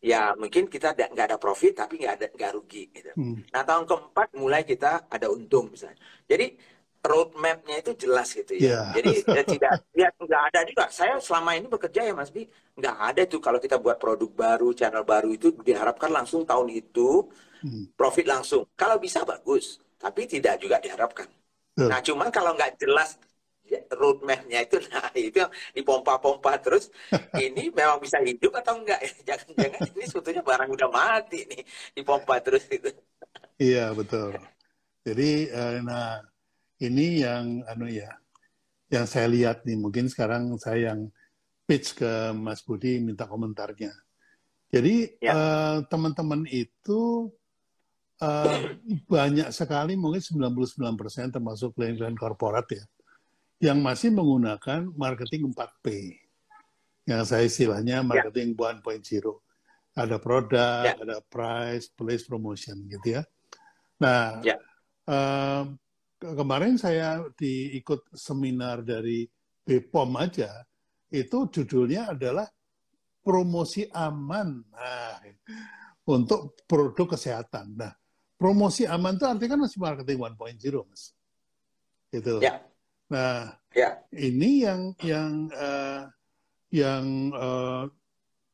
[0.00, 3.12] ya mungkin kita nggak ada profit tapi nggak ada nggak rugi gitu.
[3.14, 3.44] Hmm.
[3.52, 6.00] Nah tahun keempat mulai kita ada untung misalnya.
[6.24, 6.56] Jadi
[7.00, 8.64] roadmapnya itu jelas gitu ya.
[8.64, 8.84] Yeah.
[8.96, 10.84] Jadi ya, tidak ya nggak ada juga.
[10.88, 14.72] Saya selama ini bekerja ya Mas Bi nggak ada tuh kalau kita buat produk baru,
[14.72, 17.28] channel baru itu diharapkan langsung tahun itu
[17.64, 17.96] hmm.
[17.96, 18.68] profit langsung.
[18.72, 21.28] Kalau bisa bagus, tapi tidak juga diharapkan.
[21.80, 23.16] Nah cuman kalau nggak jelas
[23.90, 26.90] roadmap-nya itu nah itu yang dipompa-pompa terus
[27.44, 29.12] ini memang bisa hidup atau enggak ya?
[29.34, 31.62] Jangan-jangan ini sebetulnya barang udah mati nih
[31.94, 32.90] dipompa terus itu
[33.60, 34.36] iya betul.
[35.00, 36.20] Jadi eh, nah
[36.80, 38.08] ini yang anu ya
[38.90, 41.08] yang saya lihat nih mungkin sekarang saya yang
[41.64, 43.94] pitch ke Mas Budi minta komentarnya.
[44.70, 45.34] Jadi ya.
[45.34, 47.30] uh, teman-teman itu
[48.22, 48.58] uh,
[49.14, 52.82] banyak sekali mungkin 99% termasuk klien-klien korporat ya
[53.60, 56.16] yang masih menggunakan marketing 4P.
[57.04, 58.04] Yang saya istilahnya ya.
[58.04, 58.80] marketing ya.
[58.80, 60.00] 1.0.
[60.00, 60.96] Ada produk, ya.
[60.96, 63.22] ada price, place, promotion gitu ya.
[64.00, 64.56] Nah, ya.
[65.04, 65.68] uh,
[66.18, 69.28] kemarin saya diikut seminar dari
[69.60, 70.64] BPOM aja,
[71.12, 72.48] itu judulnya adalah
[73.20, 75.20] promosi aman nah,
[76.08, 77.76] untuk produk kesehatan.
[77.76, 77.92] Nah,
[78.40, 81.12] promosi aman itu artinya kan masih marketing 1.0, Mas.
[82.08, 82.40] Gitu.
[82.40, 82.64] Ya.
[83.10, 83.98] Nah, ya.
[84.14, 86.06] ini yang yang uh,
[86.70, 87.84] yang uh,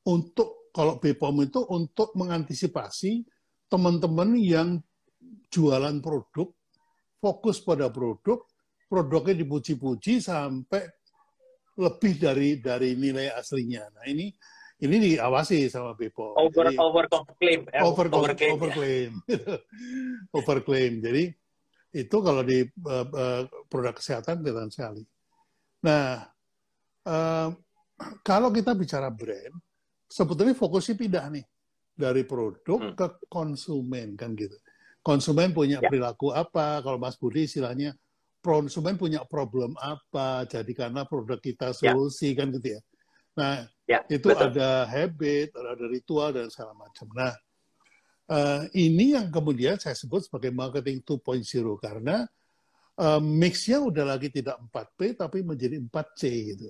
[0.09, 3.25] untuk kalau BPOM itu untuk mengantisipasi
[3.69, 4.81] teman-teman yang
[5.53, 6.53] jualan produk,
[7.21, 8.45] fokus pada produk,
[8.89, 10.89] produknya dipuji-puji sampai
[11.77, 13.85] lebih dari dari nilai aslinya.
[13.93, 14.33] Nah ini
[14.77, 16.37] ini diawasi sama BPOM.
[16.37, 17.05] Over Jadi, over
[17.41, 19.13] claim, eh, over, over claim, over claim,
[20.37, 20.93] over claim.
[21.01, 21.25] Jadi
[21.97, 25.03] itu kalau di uh, uh, produk kesehatan kelihatan sekali.
[25.81, 26.29] Nah,
[27.09, 27.49] uh,
[28.21, 29.57] kalau kita bicara brand,
[30.05, 31.45] sebetulnya fokusnya pindah nih
[31.97, 32.95] dari produk hmm.
[32.95, 34.55] ke konsumen kan gitu.
[35.01, 35.89] Konsumen punya ya.
[35.89, 36.85] perilaku apa?
[36.85, 37.97] Kalau Mas Budi istilahnya
[38.45, 40.45] konsumen punya problem apa?
[40.45, 41.95] Jadi karena produk kita ya.
[41.95, 42.37] solusi ya.
[42.37, 42.81] kan gitu ya.
[43.37, 43.55] Nah,
[43.89, 44.49] ya, itu betul.
[44.53, 47.07] ada habit, ada ritual dan segala macam.
[47.13, 47.33] Nah,
[48.27, 51.47] Uh, ini yang kemudian saya sebut sebagai marketing 2.0
[51.79, 52.27] karena
[52.99, 56.23] uh, mixnya udah lagi tidak 4P tapi menjadi 4C
[56.55, 56.69] gitu.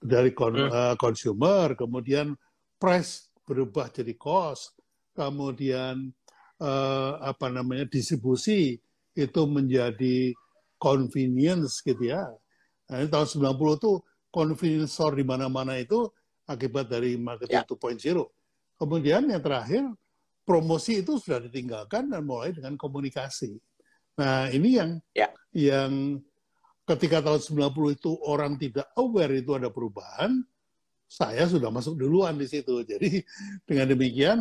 [0.00, 2.32] Dari kon, uh, consumer, kemudian
[2.80, 4.76] price berubah jadi cost,
[5.12, 6.12] kemudian
[6.60, 8.80] uh, apa namanya distribusi
[9.14, 10.32] itu menjadi
[10.80, 12.24] convenience gitu ya.
[12.88, 13.92] Nah, ini tahun 90 itu
[14.28, 16.04] convenience store di mana-mana itu
[16.44, 17.68] akibat dari marketing ya.
[17.68, 18.80] 2.0.
[18.80, 19.84] Kemudian yang terakhir
[20.44, 23.56] promosi itu sudah ditinggalkan dan mulai dengan komunikasi.
[24.20, 25.32] Nah, ini yang ya.
[25.50, 26.20] yang
[26.84, 30.44] ketika tahun 90 itu orang tidak aware itu ada perubahan,
[31.08, 32.84] saya sudah masuk duluan di situ.
[32.90, 33.24] Jadi
[33.64, 34.38] dengan demikian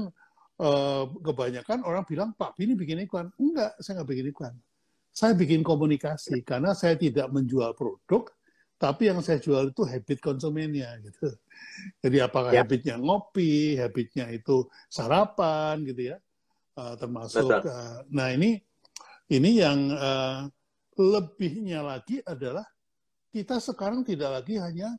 [0.60, 3.32] eh, kebanyakan orang bilang, Pak ini bikin iklan.
[3.40, 4.56] Enggak, saya nggak bikin iklan.
[5.14, 8.34] Saya bikin komunikasi karena saya tidak menjual produk,
[8.84, 11.32] tapi yang saya jual itu habit konsumennya gitu.
[12.04, 12.68] Jadi apakah ya.
[12.68, 16.18] habitnya ngopi, habitnya itu sarapan gitu ya,
[16.76, 17.48] uh, termasuk.
[17.48, 18.60] Uh, nah ini
[19.32, 20.52] ini yang uh,
[21.00, 22.68] lebihnya lagi adalah
[23.32, 24.92] kita sekarang tidak lagi hanya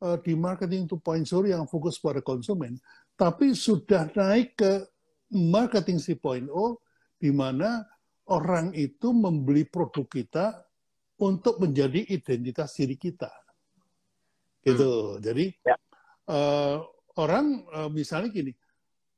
[0.00, 2.80] uh, di marketing 2.0 yang fokus pada konsumen,
[3.20, 4.72] tapi sudah naik ke
[5.28, 6.48] marketing 3.0
[7.20, 7.84] di mana
[8.32, 10.65] orang itu membeli produk kita
[11.20, 13.32] untuk menjadi identitas diri kita.
[14.60, 15.16] Gitu.
[15.16, 15.22] Hmm.
[15.22, 15.76] Jadi ya.
[16.28, 16.84] uh,
[17.16, 18.52] orang uh, misalnya gini,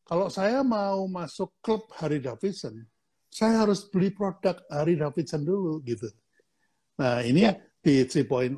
[0.07, 2.81] kalau saya mau masuk klub Harry Davidson,
[3.29, 6.09] saya harus beli produk Harry Davidson dulu gitu.
[6.99, 7.55] Nah, ini ya.
[7.85, 8.57] di 3.0.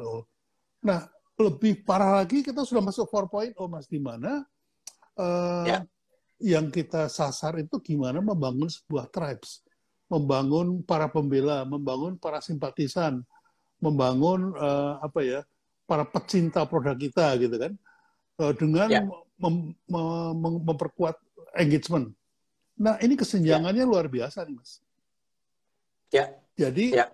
[0.87, 1.01] Nah,
[1.41, 4.45] lebih parah lagi kita sudah masuk 4.0 Mas di mana
[5.17, 5.79] uh, ya.
[6.41, 9.65] yang kita sasar itu gimana membangun sebuah tribes
[10.11, 13.23] membangun para pembela, membangun para simpatisan,
[13.79, 15.41] membangun uh, apa ya
[15.87, 17.73] para pecinta produk kita gitu kan
[18.43, 19.03] uh, dengan ya.
[19.39, 21.15] mem mem memperkuat
[21.55, 22.11] engagement.
[22.75, 23.89] Nah ini kesenjangannya ya.
[23.89, 24.83] luar biasa nih mas.
[26.11, 26.35] Ya.
[26.59, 27.07] Jadi ya.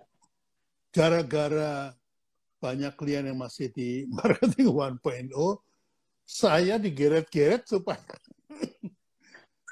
[0.89, 1.93] gara-gara
[2.57, 5.29] banyak klien yang masih di marketing 1.0,
[6.25, 8.01] saya digeret-geret supaya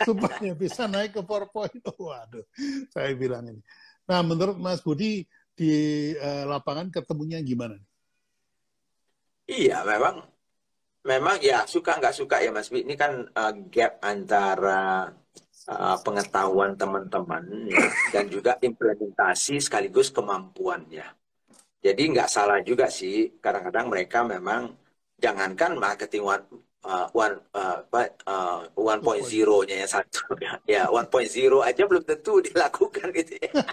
[0.03, 1.79] supaya bisa naik ke 4.0.
[1.95, 2.45] Waduh,
[2.91, 3.61] saya bilang ini.
[4.05, 5.23] Nah, menurut Mas Budi
[5.55, 5.71] di
[6.19, 7.79] uh, lapangan ketemunya gimana?
[9.47, 10.25] Iya, memang
[11.05, 15.13] memang ya suka nggak suka ya Mas Ini kan uh, gap antara
[15.69, 21.05] uh, pengetahuan teman-teman ya, dan juga implementasi sekaligus kemampuannya.
[21.85, 24.73] Jadi nggak salah juga sih, kadang-kadang mereka memang
[25.21, 26.25] jangankan marketing
[26.85, 27.81] uh, one uh,
[28.29, 30.37] uh, one point zero-nya yang satu
[30.69, 33.49] ya one point zero aja belum tentu dilakukan gitu ya.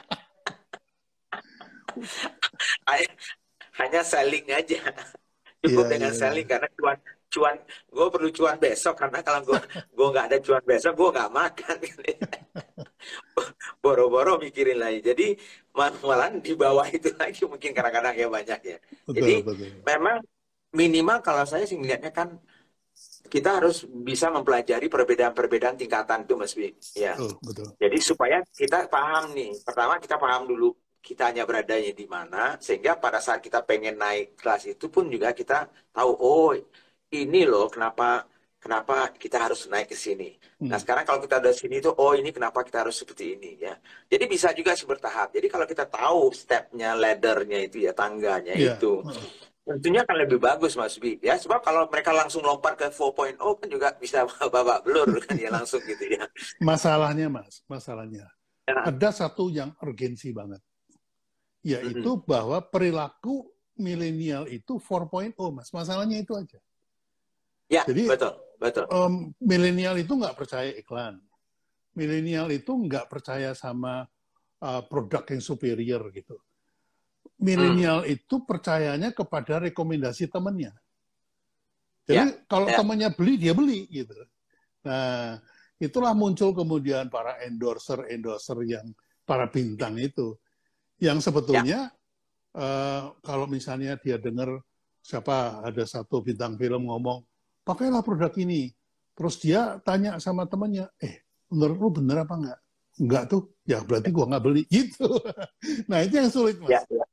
[3.80, 4.80] hanya selling aja
[5.62, 6.52] cukup yeah, dengan yeah, selling yeah.
[6.56, 6.98] karena cuan
[7.32, 7.56] cuan
[7.88, 11.76] gue perlu cuan besok karena kalau gue gue nggak ada cuan besok gue nggak makan
[13.82, 15.26] boro-boro mikirin lagi jadi
[15.72, 19.68] malah di bawah itu lagi mungkin kadang-kadang ya banyak ya betul, jadi betul.
[19.80, 20.16] memang
[20.76, 22.36] minimal kalau saya sih melihatnya kan
[23.28, 26.68] kita harus bisa mempelajari perbedaan-perbedaan tingkatan itu Mas Bi.
[26.96, 27.16] Ya.
[27.16, 27.72] Oh, betul.
[27.78, 29.56] Jadi supaya kita paham nih.
[29.62, 34.38] Pertama kita paham dulu kita hanya beradanya di mana sehingga pada saat kita pengen naik
[34.38, 36.54] kelas itu pun juga kita tahu oh
[37.10, 38.22] ini loh kenapa
[38.62, 40.38] kenapa kita harus naik ke sini.
[40.62, 40.70] Hmm.
[40.70, 43.74] Nah sekarang kalau kita udah sini itu oh ini kenapa kita harus seperti ini ya.
[44.06, 45.34] Jadi bisa juga bertahap.
[45.34, 48.78] Jadi kalau kita tahu stepnya, laddernya itu ya tangganya yeah.
[48.78, 49.02] itu.
[49.02, 51.22] Hmm Tentunya akan lebih bagus Mas Bi.
[51.22, 55.54] Ya, sebab kalau mereka langsung lompat ke 4.0 kan juga bisa babak belur kan ya
[55.54, 56.26] langsung gitu ya.
[56.58, 58.26] Masalahnya Mas, masalahnya.
[58.66, 58.90] Ya.
[58.90, 60.58] Ada satu yang urgensi banget.
[61.62, 62.26] Yaitu mm -hmm.
[62.26, 63.46] bahwa perilaku
[63.78, 65.70] milenial itu 4.0 Mas.
[65.70, 66.58] Masalahnya itu aja.
[67.70, 68.84] Ya, Jadi, betul, betul.
[68.90, 71.22] Um, milenial itu nggak percaya iklan.
[71.94, 74.10] Milenial itu nggak percaya sama
[74.58, 76.34] uh, produk yang superior gitu
[77.42, 78.14] milenial hmm.
[78.14, 80.70] itu percayanya kepada rekomendasi temannya.
[82.06, 82.78] Jadi ya, kalau ya.
[82.78, 84.14] temannya beli, dia beli gitu.
[84.86, 85.38] Nah,
[85.78, 88.86] itulah muncul kemudian para endorser-endorser yang
[89.26, 90.38] para bintang itu.
[91.02, 92.58] Yang sebetulnya ya.
[92.58, 94.62] uh, kalau misalnya dia dengar
[95.02, 97.26] siapa ada satu bintang film ngomong,
[97.66, 98.70] pakailah produk ini.
[99.12, 102.58] Terus dia tanya sama temannya, eh menurut lu bener apa enggak?
[103.02, 105.06] Enggak tuh, ya berarti gua nggak beli gitu.
[105.90, 106.70] nah itu yang sulit mas.
[106.70, 107.04] Ya, ya.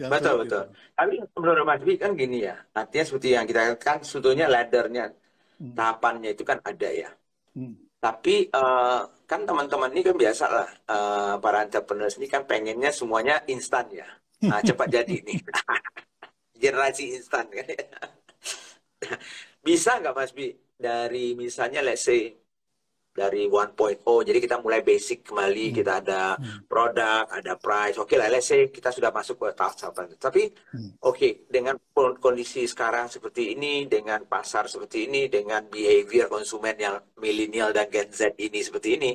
[0.00, 0.64] Yang betul betul.
[0.64, 0.96] Gitu.
[0.96, 5.12] Tapi menurut Mas Bi kan gini ya, artinya seperti yang kita kan sebetulnya laddernya
[5.60, 5.76] hmm.
[5.76, 7.10] tahapannya itu kan ada ya.
[7.52, 7.76] Hmm.
[8.00, 13.44] Tapi uh, kan teman-teman ini kan biasa lah uh, para entrepreneurs ini kan pengennya semuanya
[13.44, 14.08] instan ya.
[14.48, 15.36] Nah, cepat jadi ini.
[16.60, 17.68] Generasi instan kan.
[17.68, 17.84] Ya.
[19.68, 20.48] Bisa nggak Mas Bi
[20.80, 22.39] dari misalnya let's say
[23.20, 25.74] dari 1.0 jadi kita mulai basic kembali hmm.
[25.76, 26.64] kita ada hmm.
[26.64, 30.96] produk ada price oke okay lah let's say kita sudah masuk ke tahap tapi hmm.
[31.04, 31.76] oke okay, dengan
[32.16, 38.08] kondisi sekarang seperti ini dengan pasar seperti ini dengan behavior konsumen yang milenial dan Gen
[38.08, 39.10] Z ini seperti ini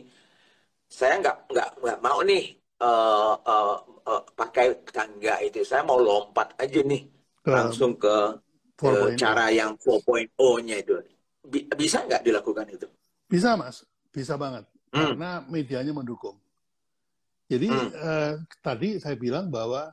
[0.86, 6.54] saya nggak nggak nggak mau nih uh, uh, uh, pakai tangga itu, saya mau lompat
[6.60, 7.04] aja nih
[7.42, 8.16] Ke langsung ke,
[8.78, 9.20] ke 4.0.
[9.20, 10.96] cara yang 4.0-nya itu.
[11.46, 12.88] Bi- bisa nggak dilakukan itu?
[13.30, 14.64] Bisa mas, bisa banget.
[14.96, 15.12] Hmm.
[15.20, 16.40] Karena medianya mendukung.
[17.52, 17.92] Jadi Hmm.
[17.92, 19.92] eh, tadi saya bilang bahwa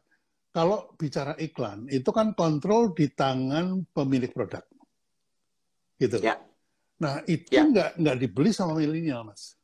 [0.55, 4.63] kalau bicara iklan itu kan kontrol di tangan pemilik produk,
[5.99, 6.23] gitu.
[6.23, 6.39] Ya.
[7.03, 7.67] Nah itu Ya.
[7.67, 9.59] nggak nggak dibeli sama milenial mas.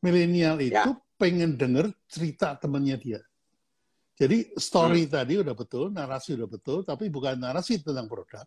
[0.00, 0.94] Milenial itu Ya.
[1.18, 3.20] pengen denger cerita temannya dia.
[4.18, 5.12] Jadi story Hmm.
[5.14, 8.46] tadi udah betul, narasi udah betul, tapi bukan narasi tentang produk,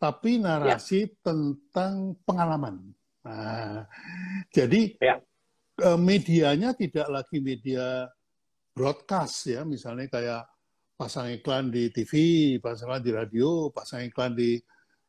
[0.00, 2.96] tapi narasi tentang pengalaman.
[3.22, 3.86] Nah,
[4.50, 5.16] jadi Ya.
[5.78, 8.10] eh, medianya tidak lagi media
[8.74, 10.42] broadcast ya, misalnya kayak
[10.98, 12.12] pasang iklan di TV,
[12.58, 14.58] pasang iklan di radio, pasang iklan di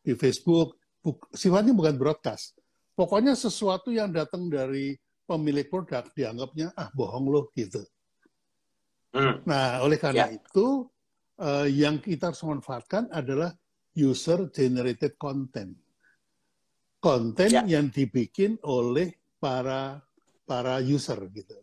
[0.04, 0.78] di Facebook.
[1.04, 2.56] Buk- sifatnya bukan broadcast.
[2.96, 4.94] Pokoknya sesuatu yang datang dari
[5.26, 7.82] pemilik produk dianggapnya ah bohong loh gitu.
[9.14, 9.42] Hmm.
[9.46, 10.38] Nah, oleh karena Ya.
[10.38, 10.88] itu
[11.34, 13.50] eh, yang kita harus manfaatkan adalah
[13.98, 15.74] user generated content.
[17.04, 17.68] Konten Ya.
[17.68, 20.00] yang dibikin oleh para
[20.48, 21.60] para user gitu.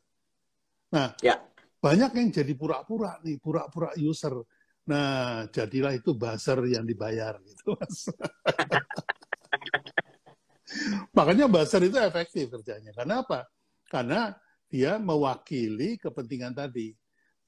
[0.92, 1.40] Nah, Ya.
[1.80, 4.36] banyak yang jadi pura-pura nih, pura-pura user.
[4.84, 8.12] Nah, jadilah itu buzzer yang dibayar gitu, Mas.
[11.16, 12.92] Makanya buzzer itu efektif kerjanya.
[12.92, 13.48] Karena apa?
[13.88, 14.36] Karena
[14.68, 16.92] dia mewakili kepentingan tadi.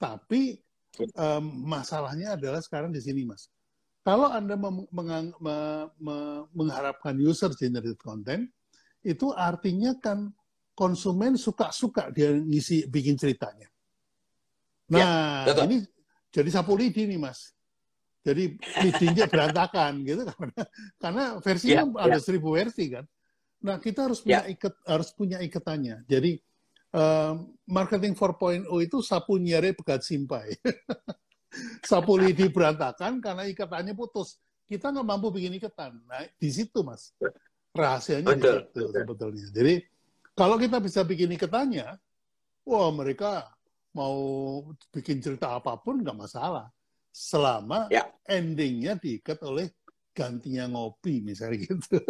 [0.00, 0.57] Tapi
[0.96, 3.52] em, masalahnya adalah sekarang di sini, Mas.
[4.03, 4.59] Kalau Anda
[6.51, 8.51] mengharapkan user generated content,
[9.07, 10.35] itu artinya kan
[10.75, 13.71] konsumen suka-suka dia ngisi bikin ceritanya.
[14.91, 15.65] Nah, betul.
[15.71, 15.77] ini
[16.35, 17.55] jadi sapu lidi nih, Mas.
[18.23, 20.62] Jadi lidinya berantakan gitu karena
[20.99, 23.07] karena versinya Ya, ada seribu versi kan.
[23.62, 26.03] Nah, kita harus punya ikat harus punya ikatannya.
[26.11, 26.43] Jadi
[26.91, 27.33] eh,
[27.71, 30.59] marketing 4.0 itu sapu nyere pegat simpai.
[31.85, 34.41] sapu lidi berantakan karena ikatannya putus.
[34.67, 36.01] Kita nggak mampu bikin ikatan.
[36.09, 37.12] Nah, di situ Mas.
[37.73, 38.93] Rahasianya Betul, di situ betul.
[38.93, 39.47] sebetulnya.
[39.53, 39.75] Jadi
[40.33, 41.88] kalau kita bisa bikin ikatannya,
[42.65, 43.49] wah mereka
[43.93, 44.17] mau
[44.93, 46.73] bikin cerita apa pun nggak masalah.
[47.12, 48.09] Selama Ya.
[48.25, 49.69] endingnya diikat oleh
[50.17, 52.01] gantinya ngopi misalnya gitu.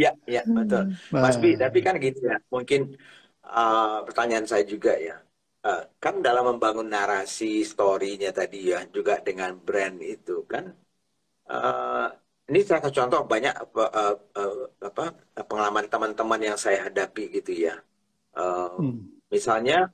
[0.00, 0.96] Ya, ya, betul.
[1.12, 2.40] Nah, Mas Bi, tapi kan gitu ya.
[2.48, 2.96] Mungkin
[3.44, 5.20] uh, pertanyaan saya juga ya.
[5.60, 10.72] Uh, kan dalam membangun narasi story-nya tadi ya, juga dengan brand itu kan.
[11.52, 12.08] uh,
[12.48, 15.04] ini saya kasih contoh banyak apa, uh, uh, apa
[15.44, 17.76] pengalaman teman-teman yang saya hadapi gitu ya.
[18.34, 18.98] Uh, hmm,
[19.30, 19.92] Misalnya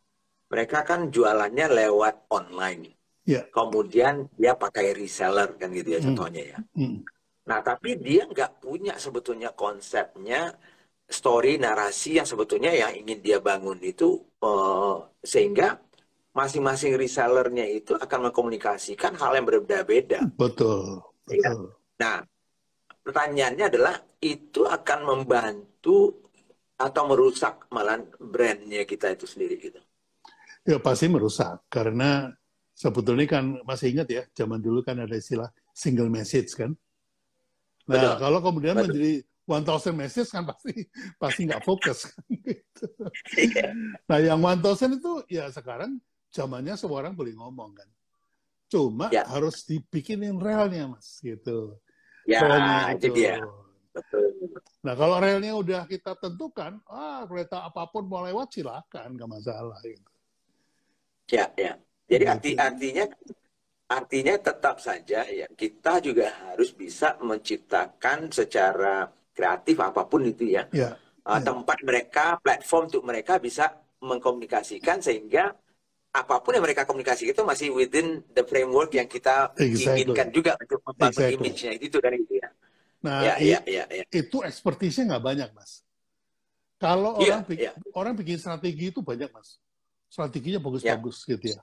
[0.48, 2.94] mereka kan jualannya lewat online.
[3.26, 3.42] Ya.
[3.50, 6.14] Kemudian dia pakai reseller kan gitu ya Hmm.
[6.14, 6.58] contohnya ya.
[6.78, 7.02] hmm,
[7.46, 10.54] Nah, tapi dia nggak punya sebetulnya konsepnya
[11.06, 15.78] story narasi yang sebetulnya yang ingin dia bangun itu eh, sehingga
[16.36, 20.20] masing-masing resellernya itu akan mengkomunikasikan hal yang berbeda-beda.
[20.36, 21.00] betul,
[21.32, 21.48] Iya.
[21.48, 21.62] betul.
[21.96, 22.16] Nah,
[23.00, 26.12] pertanyaannya adalah itu akan membantu
[26.76, 29.80] atau merusak malah brandnya kita itu sendiri gitu.
[30.68, 32.36] Ya pasti merusak karena
[32.76, 36.76] sebetulnya kan masih ingat ya zaman dulu kan ada istilah single message kan.
[37.88, 38.14] Nah Betul.
[38.20, 38.92] kalau kemudian Betul.
[38.92, 39.12] menjadi
[39.46, 40.74] 1000 message kan pasti
[41.16, 42.10] pasti nggak fokus.
[42.10, 42.86] kan, gitu.
[44.10, 46.02] Nah yang 1000 itu ya sekarang
[46.34, 47.88] zamannya semua orang boleh ngomong kan.
[48.66, 49.22] Cuma Ya.
[49.30, 51.78] harus dibikinin relnya mas gitu.
[52.26, 52.42] Ya,
[52.90, 53.38] itu dia.
[53.94, 54.34] Betul.
[54.82, 59.78] Nah kalau relnya udah kita tentukan, ah kereta apa pun mau lewat silakan nggak masalah.
[59.86, 60.10] Gitu.
[61.30, 61.78] Ya, ya.
[62.10, 62.30] Jadi Gitu.
[62.34, 63.04] arti artinya
[63.86, 70.64] artinya tetap saja ya kita juga harus bisa menciptakan secara kreatif apa pun itu ya
[70.72, 70.96] Ya,
[71.28, 71.44] uh, Ya.
[71.44, 75.52] tempat mereka platform untuk mereka bisa mengkomunikasikan sehingga
[76.16, 80.08] apa pun yang mereka komunikasi itu masih within the framework yang kita Exactly.
[80.08, 81.36] inginkan juga untuk membangun Exactly.
[81.36, 82.48] image-nya itu dari itu ya.
[83.04, 84.04] nah Ya, ya, ya, ya.
[84.08, 85.84] itu ekspertisnya nggak banyak mas.
[86.80, 87.72] Kalau Iya, orang bikin, iya.
[87.96, 89.60] orang bikin strategi itu banyak mas,
[90.08, 90.64] strateginya Ya.
[90.64, 91.60] bagus-bagus gitu ya.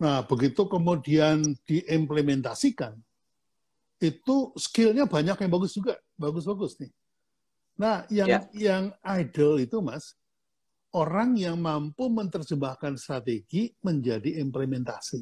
[0.00, 2.96] Nah begitu kemudian diimplementasikan,
[4.00, 6.90] itu skillnya banyak yang bagus juga, bagus-bagus nih.
[7.76, 8.40] Nah yang Ya.
[8.56, 10.16] yang idol itu mas,
[10.96, 15.20] orang yang mampu menerjemahkan strategi menjadi implementasi.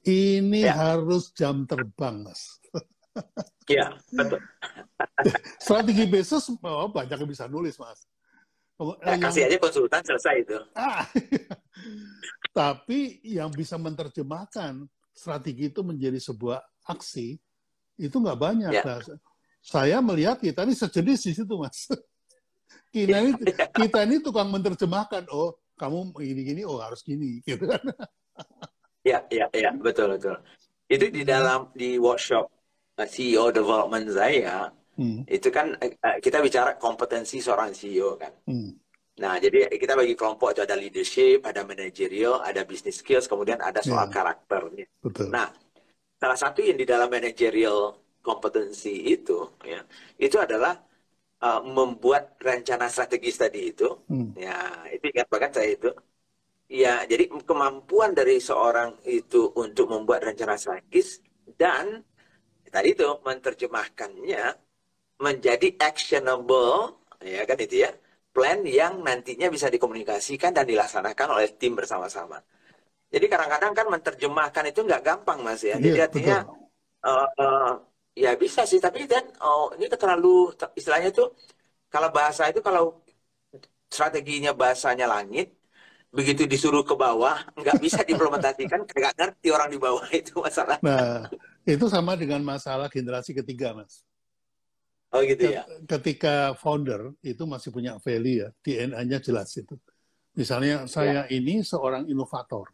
[0.00, 0.96] Ini Ya.
[0.96, 2.56] harus jam terbang mas.
[3.70, 4.40] Ya, betul.
[5.62, 8.02] Strategi bisnis oh, banyak yang bisa nulis mas.
[8.80, 10.56] Nah, yang- kasih aja konsultan selesai itu.
[10.74, 11.06] Ah,
[12.56, 17.38] tapi yang bisa menerjemahkan strategi itu menjadi sebuah aksi
[18.00, 18.72] itu nggak banyak.
[18.72, 18.82] Ya.
[18.82, 18.98] Nah,
[19.60, 21.84] saya melihat kita ini sejenis di situ mas.
[22.90, 23.32] Kita ini
[23.84, 25.28] kita ini tukang menerjemahkan.
[25.30, 27.80] Oh kamu gini-gini, oh harus gini, gitu kan?
[29.00, 30.36] Ya, ya, ya, betul, betul.
[30.84, 32.52] Itu di dalam di workshop
[33.00, 34.68] uh, CEO development saya,
[35.00, 35.24] hmm.
[35.24, 38.28] itu kan uh, kita bicara kompetensi seorang CEO kan.
[38.44, 38.76] Hmm.
[39.20, 43.80] Nah, jadi kita bagi kelompok itu ada leadership, ada managerial, ada business skills, kemudian ada
[43.80, 44.12] soal yeah.
[44.12, 44.86] karakternya.
[45.00, 45.32] Betul.
[45.32, 45.48] Nah,
[46.20, 49.80] salah satu yang di dalam managerial kompetensi itu, ya,
[50.20, 50.76] itu adalah
[51.40, 53.88] uh, membuat rencana strategis tadi itu.
[54.06, 54.36] Hmm.
[54.36, 55.90] Ya, itu ingat banget saya itu.
[56.70, 61.18] Ya, jadi kemampuan dari seorang itu untuk membuat rencana strategis
[61.58, 62.06] dan
[62.70, 64.44] tadi itu menerjemahkannya
[65.18, 67.90] menjadi actionable, ya kan itu ya,
[68.30, 72.38] plan yang nantinya bisa dikomunikasikan dan dilaksanakan oleh tim bersama-sama.
[73.10, 75.74] Jadi kadang-kadang kan menerjemahkan itu nggak gampang mas ya.
[75.82, 76.38] Jadi iya, artinya
[77.02, 77.72] uh, uh,
[78.14, 81.26] ya bisa sih, tapi dan oh ini terlalu istilahnya itu
[81.90, 83.02] kalau bahasa itu kalau
[83.90, 85.58] strateginya bahasanya langit,
[86.14, 90.78] begitu disuruh ke bawah nggak bisa diimplementasikan nggak ngerti orang di bawah itu masalah.
[90.78, 91.26] Nah
[91.66, 94.06] itu sama dengan masalah generasi ketiga mas.
[95.10, 95.66] Oh gitu ya.
[95.90, 99.74] Ketika founder itu masih punya value ya DNA-nya jelas itu.
[100.38, 101.34] Misalnya saya ya.
[101.34, 102.70] ini seorang inovator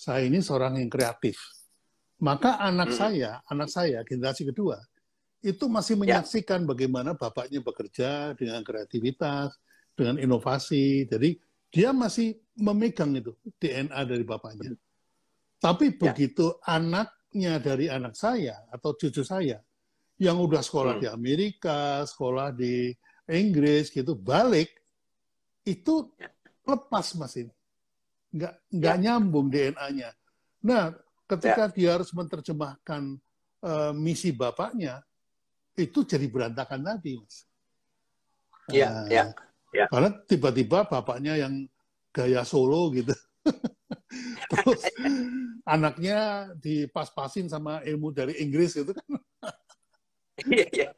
[0.00, 1.36] saya ini seorang yang kreatif
[2.24, 2.96] maka anak hmm.
[2.96, 4.80] saya anak saya generasi kedua
[5.44, 6.00] itu masih ya.
[6.00, 6.66] menyaksikan ya.
[6.68, 9.52] bagaimana bapaknya bekerja dengan kreativitas
[9.92, 11.36] dengan inovasi jadi
[11.70, 14.74] dia masih memegang itu DNA dari bapaknya.
[15.62, 15.96] Tapi ya.
[16.10, 19.62] begitu anaknya dari anak saya atau cucu saya
[20.20, 21.02] yang udah sekolah hmm.
[21.02, 22.92] di Amerika, sekolah di
[23.30, 24.68] Inggris gitu, balik
[25.64, 26.28] itu ya.
[26.66, 27.54] lepas mas ini,
[28.30, 29.02] nggak nggak ya.
[29.02, 30.10] nyambung DNA-nya.
[30.66, 30.94] Nah,
[31.26, 31.74] ketika ya.
[31.74, 33.02] dia harus menerjemahkan
[33.66, 35.02] uh, misi bapaknya,
[35.74, 37.46] itu jadi berantakan tadi mas.
[38.70, 39.24] Iya, nah, ya.
[39.70, 39.86] Ya.
[39.86, 41.66] Karena tiba-tiba bapaknya yang
[42.10, 43.14] gaya solo gitu.
[44.50, 44.82] Terus
[45.62, 49.06] anaknya dipas-pasin sama ilmu dari Inggris gitu kan.
[50.42, 50.88] Iya, iya.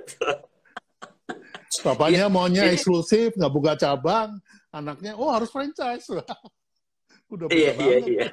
[1.82, 4.38] Bapaknya ya, maunya eksklusif, nggak buka cabang.
[4.72, 6.08] Anaknya, oh harus franchise.
[7.32, 8.26] Udah iya, iya, iya.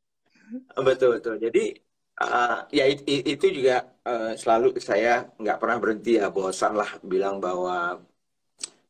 [0.88, 1.36] betul, betul.
[1.36, 1.76] Jadi,
[2.24, 7.36] uh, ya itu, itu juga uh, selalu saya nggak pernah berhenti ya, bosan lah bilang
[7.36, 8.00] bahwa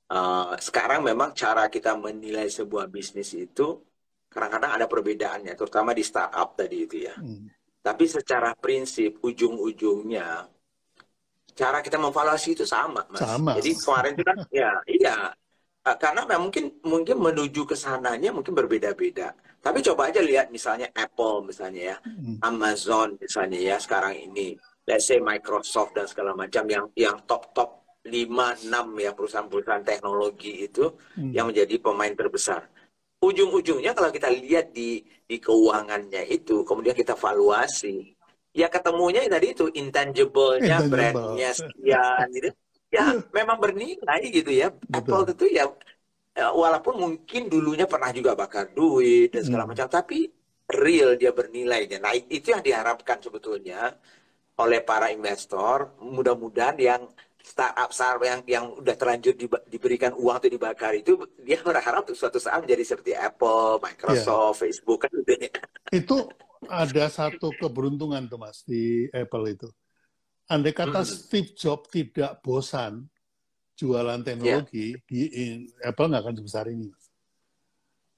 [0.06, 3.82] uh, sekarang memang cara kita menilai sebuah bisnis itu
[4.30, 7.18] kadang-kadang ada perbedaannya, terutama di startup tadi itu ya.
[7.18, 7.50] Hmm.
[7.82, 10.46] Tapi secara prinsip ujung-ujungnya
[11.58, 13.18] cara kita memvaluasi itu sama, mas.
[13.18, 13.58] Sama.
[13.58, 15.16] Jadi kemarin itu kan, ya iya,
[15.80, 19.32] karena mungkin mungkin menuju ke sananya mungkin berbeda-beda.
[19.60, 22.40] Tapi coba aja lihat misalnya Apple misalnya ya, hmm.
[22.40, 24.56] Amazon misalnya ya sekarang ini,
[24.88, 30.88] let's say Microsoft dan segala macam yang yang top-top lima enam ya perusahaan-perusahaan teknologi itu
[31.16, 31.32] hmm.
[31.36, 32.64] yang menjadi pemain terbesar.
[33.20, 38.16] Ujung-ujungnya kalau kita lihat di di keuangannya itu, kemudian kita valuasi,
[38.56, 42.50] ya ketemunya tadi itu intangible-nya, brand-nya sekian gitu.
[42.90, 44.74] Ya memang bernilai gitu ya.
[44.74, 45.24] Betul.
[45.24, 45.64] Apple itu ya,
[46.34, 49.70] ya walaupun mungkin dulunya pernah juga bakar duit dan segala hmm.
[49.74, 50.26] macam, tapi
[50.70, 51.98] real dia bernilainya.
[52.02, 53.94] Nah itu yang diharapkan sebetulnya
[54.58, 55.94] oleh para investor.
[56.02, 57.02] Mudah-mudahan yang
[57.40, 62.18] startup startup yang yang udah terlanjur di, diberikan uang atau dibakar itu dia berharap untuk
[62.18, 64.62] suatu saat menjadi seperti Apple, Microsoft, yeah.
[64.68, 65.50] Facebook kan gitu ya.
[65.90, 66.16] Itu
[66.68, 69.68] ada satu keberuntungan tuh mas di Apple itu.
[70.50, 71.08] Andai kata hmm.
[71.08, 73.06] Steve Jobs tidak bosan
[73.78, 75.06] jualan teknologi yeah.
[75.06, 75.20] di
[75.80, 76.90] Apple nggak akan sebesar ini.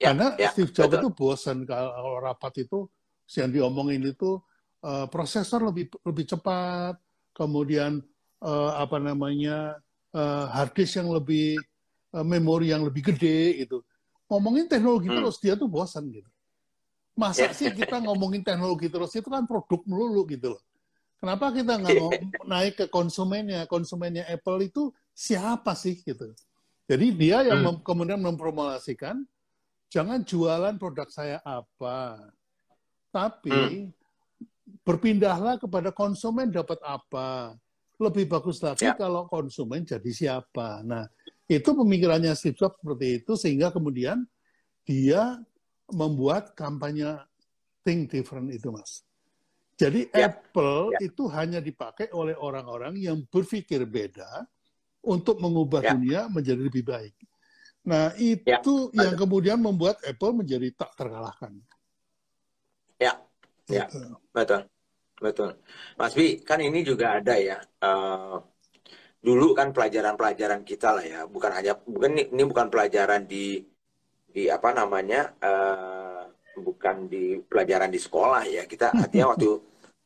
[0.01, 1.01] Yeah, Karena yeah, Steve Jobs betul.
[1.05, 2.89] itu bosan kalau rapat itu
[3.37, 4.41] yang diomongin itu
[4.81, 6.97] uh, prosesor lebih lebih cepat,
[7.37, 8.01] kemudian
[8.41, 9.77] uh, apa namanya
[10.11, 11.61] uh, hard disk yang lebih
[12.17, 13.85] uh, memori yang lebih gede gitu.
[14.27, 15.17] Ngomongin teknologi hmm.
[15.21, 16.27] terus dia tuh bosan gitu.
[17.13, 17.53] Masa ya.
[17.53, 20.61] sih kita ngomongin teknologi terus itu kan produk melulu gitu loh.
[21.23, 22.11] Kenapa kita nggak mau
[22.51, 23.63] naik ke konsumennya?
[23.63, 26.35] Konsumennya Apple itu siapa sih gitu?
[26.83, 27.67] Jadi dia yang hmm.
[27.71, 29.23] mem kemudian mempromosikan
[29.87, 32.27] jangan jualan produk saya apa,
[33.07, 33.95] tapi hmm.
[34.83, 37.55] berpindahlah kepada konsumen dapat apa.
[38.03, 38.91] Lebih bagus lagi ya.
[38.91, 40.83] kalau konsumen jadi siapa.
[40.83, 41.07] Nah,
[41.47, 44.27] itu pemikirannya Steve Jobs seperti itu sehingga kemudian
[44.83, 45.39] dia
[45.87, 47.15] membuat kampanye
[47.87, 49.07] think different itu, Mas.
[49.73, 50.29] Jadi ya.
[50.29, 50.99] Apple ya.
[51.09, 54.45] itu hanya dipakai oleh orang-orang yang berpikir beda
[55.03, 55.91] untuk mengubah ya.
[55.97, 57.15] dunia menjadi lebih baik.
[57.83, 58.61] Nah, ya.
[58.61, 59.09] itu ya.
[59.09, 61.57] yang kemudian membuat Apple menjadi tak terkalahkan.
[63.01, 63.19] Ya,
[63.67, 63.89] ya,
[64.31, 64.69] betul.
[65.23, 65.55] Betul.
[65.95, 67.55] Mas Bi, kan ini juga ada ya.
[67.79, 68.43] Uh,
[69.23, 73.63] dulu kan pelajaran-pelajaran kita lah ya, bukan hanya bukan ini, ini bukan pelajaran di
[74.27, 76.02] di apa namanya uh,
[76.57, 79.49] bukan di pelajaran di sekolah ya kita artinya waktu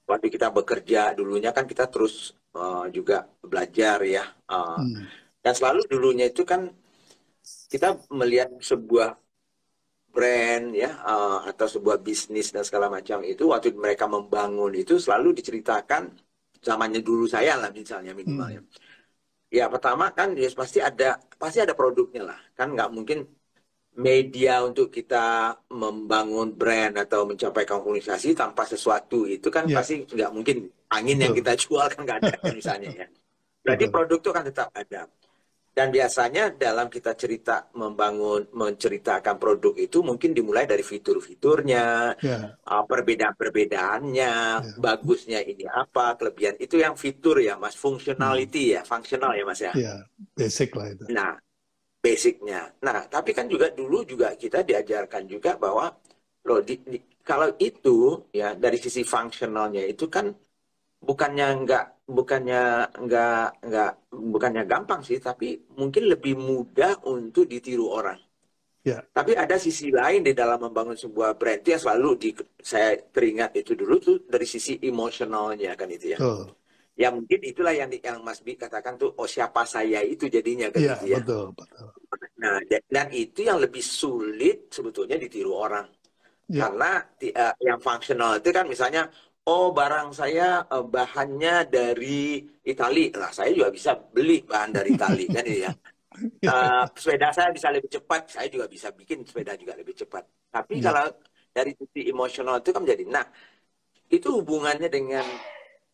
[0.08, 5.04] waktu kita bekerja dulunya kan kita terus uh, juga belajar ya uh, hmm.
[5.44, 6.72] dan selalu dulunya itu kan
[7.68, 9.20] kita melihat sebuah
[10.18, 15.36] brand ya uh, atau sebuah bisnis dan segala macam itu waktu mereka membangun itu selalu
[15.36, 16.10] diceritakan
[16.58, 18.66] zamannya dulu saya lah misalnya minimalnya.
[18.66, 18.72] Hmm.
[19.48, 23.30] Ya pertama kan ya pasti ada pasti ada produknya lah kan nggak mungkin
[23.98, 29.82] media untuk kita membangun brand atau mencapai komunikasi tanpa sesuatu itu kan yeah.
[29.82, 31.24] pasti nggak mungkin angin Betul.
[31.26, 33.08] yang kita jual kan nggak ada misalnya ya.
[33.66, 33.96] Berarti Betul.
[33.98, 35.02] produk itu kan tetap ada.
[35.78, 42.58] Dan biasanya dalam kita cerita membangun menceritakan produk itu mungkin dimulai dari fitur-fiturnya, yeah.
[42.66, 44.78] uh, perbedaan-perbedaannya, yeah.
[44.82, 48.74] bagusnya ini apa, kelebihan itu yang fitur ya Mas, functionality hmm.
[48.74, 49.74] ya, fungsional ya Mas ya.
[49.78, 50.02] yeah.
[50.34, 51.06] basic lah itu.
[51.14, 51.38] Nah,
[52.02, 52.72] basicnya.
[52.84, 55.92] Nah, tapi kan juga dulu juga kita diajarkan juga bahwa
[56.48, 60.32] loh di, di, kalau itu ya dari sisi fungsionalnya itu kan
[61.04, 68.18] bukannya enggak bukannya enggak enggak bukannya gampang sih tapi mungkin lebih mudah untuk ditiru orang.
[68.88, 69.04] Ya.
[69.04, 72.30] Tapi ada sisi lain di dalam membangun sebuah brand itu yang selalu di,
[72.64, 76.20] saya teringat itu dulu tuh dari sisi emosionalnya kan itu ya.
[76.24, 76.48] Oh.
[76.98, 80.82] Ya mungkin itulah yang yang Mas Bi katakan tuh oh siapa saya itu jadinya kan
[80.82, 81.18] ya, itu ya.
[81.22, 81.88] Betul, betul.
[82.42, 82.58] Nah
[82.90, 85.86] dan itu yang lebih sulit sebetulnya ditiru orang.
[86.50, 86.66] Ya.
[86.66, 89.14] Karena uh, yang fungsional itu kan misalnya
[89.48, 95.26] oh barang saya uh, bahannya dari Itali lah saya juga bisa beli bahan dari Itali
[95.32, 95.72] kan ya
[96.52, 100.84] uh, sepeda saya bisa lebih cepat saya juga bisa bikin sepeda juga lebih cepat tapi
[100.84, 100.92] ya.
[100.92, 101.08] kalau
[101.56, 103.26] dari sisi emosional itu kan menjadi nah
[104.12, 105.24] itu hubungannya dengan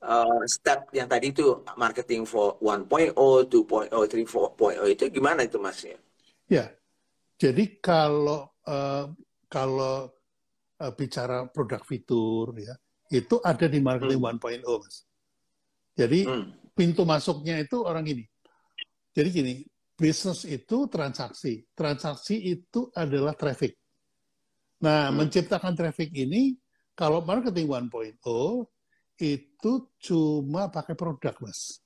[0.03, 5.97] uh, step yang tadi itu marketing for 1.0, 2.0, 3.0 itu gimana itu mas ya?
[6.51, 6.65] Ya,
[7.39, 9.09] jadi kalau uh,
[9.47, 10.11] kalau
[10.79, 12.75] uh, bicara produk fitur ya
[13.09, 14.39] itu ada di marketing hmm.
[14.39, 14.95] 1.0 mas.
[15.93, 16.73] Jadi hmm.
[16.73, 18.25] pintu masuknya itu orang ini.
[19.13, 19.53] Jadi gini,
[19.93, 23.77] bisnis itu transaksi, transaksi itu adalah traffic.
[24.81, 25.21] Nah, hmm.
[25.21, 26.57] menciptakan traffic ini
[26.97, 28.17] kalau marketing 1.0
[29.23, 31.79] itu cuma pakai produk mas.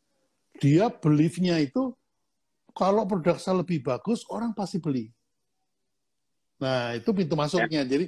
[0.58, 1.94] Dia beliefnya itu
[2.74, 5.14] kalau produk saya lebih bagus orang pasti beli.
[6.58, 7.86] Nah, itu pintu masuknya.
[7.86, 7.90] Ya.
[7.90, 8.06] Jadi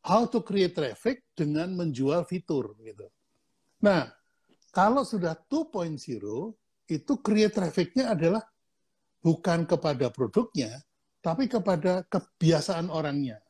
[0.00, 3.08] how to create traffic dengan menjual fitur gitu.
[3.84, 4.08] Nah,
[4.72, 6.00] kalau sudah 2.0
[6.88, 8.44] itu create trafficnya adalah
[9.20, 10.80] bukan kepada produknya,
[11.20, 13.40] tapi kepada kebiasaan orangnya.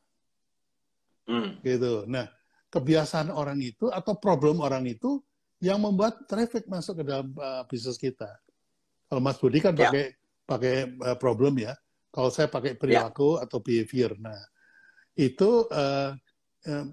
[1.27, 1.59] Hmm.
[1.63, 2.07] Gitu.
[2.07, 2.31] Nah,
[2.75, 5.23] kebiasaan orang itu atau problem orang itu
[5.63, 8.27] yang membuat traffic masuk ke dalam uh, bisnis kita.
[9.07, 9.87] Kalau Mas Budi kan ya.
[9.87, 10.05] pakai
[10.43, 11.71] pakai uh, problem ya.
[12.11, 13.47] Kalau saya pakai perilaku ya.
[13.47, 14.15] atau behavior.
[14.19, 14.39] Nah,
[15.15, 16.15] itu uh,
[16.65, 16.85] Eh,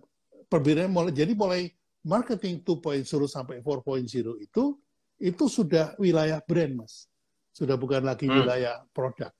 [0.52, 1.72] perbedaan mulai jadi mulai
[2.04, 4.04] marketing 2.0 sampai 4.0
[4.44, 4.76] itu
[5.16, 7.08] itu sudah wilayah brand mas
[7.56, 8.36] sudah bukan lagi hmm.
[8.36, 9.32] wilayah produk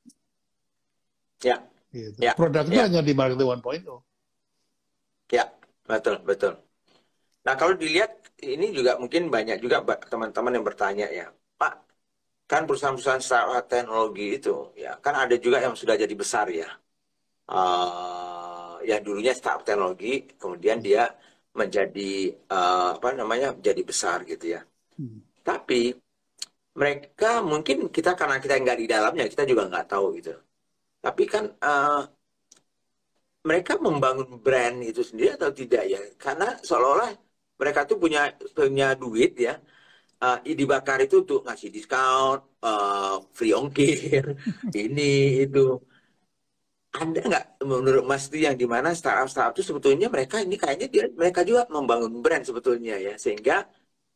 [1.45, 1.61] ya
[1.93, 2.17] gitu.
[2.17, 2.85] ya produknya ya.
[2.89, 5.45] hanya di marketing 1.0 ya
[5.89, 6.53] betul betul
[7.47, 8.11] nah kalau dilihat
[8.43, 9.77] ini juga mungkin banyak juga
[10.13, 11.27] teman-teman yang bertanya ya
[11.61, 11.75] pak
[12.51, 16.69] kan perusahaan-perusahaan startup teknologi itu ya kan ada juga yang sudah jadi besar ya
[17.51, 21.11] uh, yang dulunya startup teknologi, kemudian dia
[21.53, 24.61] menjadi uh, apa namanya menjadi besar gitu ya.
[24.97, 25.21] Hmm.
[25.45, 25.93] Tapi
[26.73, 30.33] mereka mungkin kita karena kita nggak di dalamnya kita juga nggak tahu gitu.
[31.03, 32.01] Tapi kan uh,
[33.49, 36.01] mereka membangun brand itu sendiri atau tidak ya?
[36.25, 37.11] Karena seolah-olah
[37.61, 38.21] mereka tuh punya
[38.57, 39.55] punya duit ya.
[40.23, 44.23] Uh, dibakar itu untuk ngasih diskon, uh, free ongkir,
[44.83, 45.83] ini itu
[46.93, 50.89] ada nggak menurut Mas itu yang di mana startup startup itu sebetulnya mereka ini kayaknya
[50.95, 53.65] dia mereka juga membangun brand sebetulnya ya sehingga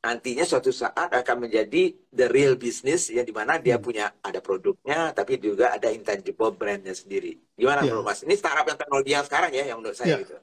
[0.07, 3.83] nantinya suatu saat akan menjadi the real business yang di mana dia hmm.
[3.83, 7.91] punya ada produknya tapi juga ada intangible brandnya sendiri gimana yeah.
[7.91, 10.21] menurut Mas ini startup yang teknologi yang sekarang ya yang menurut saya yeah.
[10.23, 10.37] gitu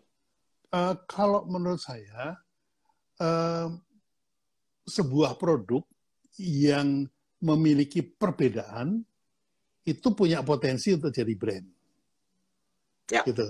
[0.75, 2.35] uh, kalau menurut saya
[3.23, 3.71] uh,
[4.83, 5.87] sebuah produk
[6.43, 7.07] yang
[7.39, 8.99] memiliki perbedaan
[9.87, 11.67] itu punya potensi untuk jadi brand
[13.11, 13.21] Ya.
[13.27, 13.43] Gitu.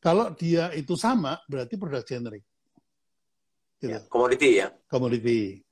[0.00, 2.44] Kalau dia itu sama, berarti produk generik.
[3.80, 3.96] Gitu.
[3.96, 4.68] Ya, komoditi ya.
[4.92, 5.64] Komoditi.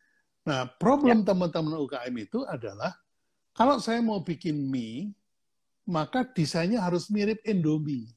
[0.49, 1.27] Nah, problem ya.
[1.29, 2.97] teman-teman UKM itu adalah
[3.53, 5.13] kalau saya mau bikin mie,
[5.85, 8.09] maka desainnya harus mirip Indomie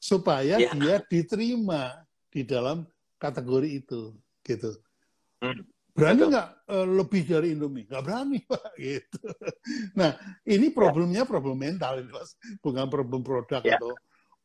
[0.00, 0.72] supaya ya.
[0.72, 2.00] dia diterima
[2.32, 2.88] di dalam
[3.20, 4.72] kategori itu, gitu.
[5.44, 5.68] Hmm.
[5.94, 7.84] Berani nggak uh, lebih dari Indomie?
[7.92, 8.72] Nggak berani, Pak.
[8.80, 9.20] Gitu.
[10.00, 10.16] Nah,
[10.48, 10.74] ini ya.
[10.74, 11.28] problemnya ya.
[11.28, 12.00] problem mental,
[12.64, 13.76] bukan problem produk ya.
[13.76, 13.92] atau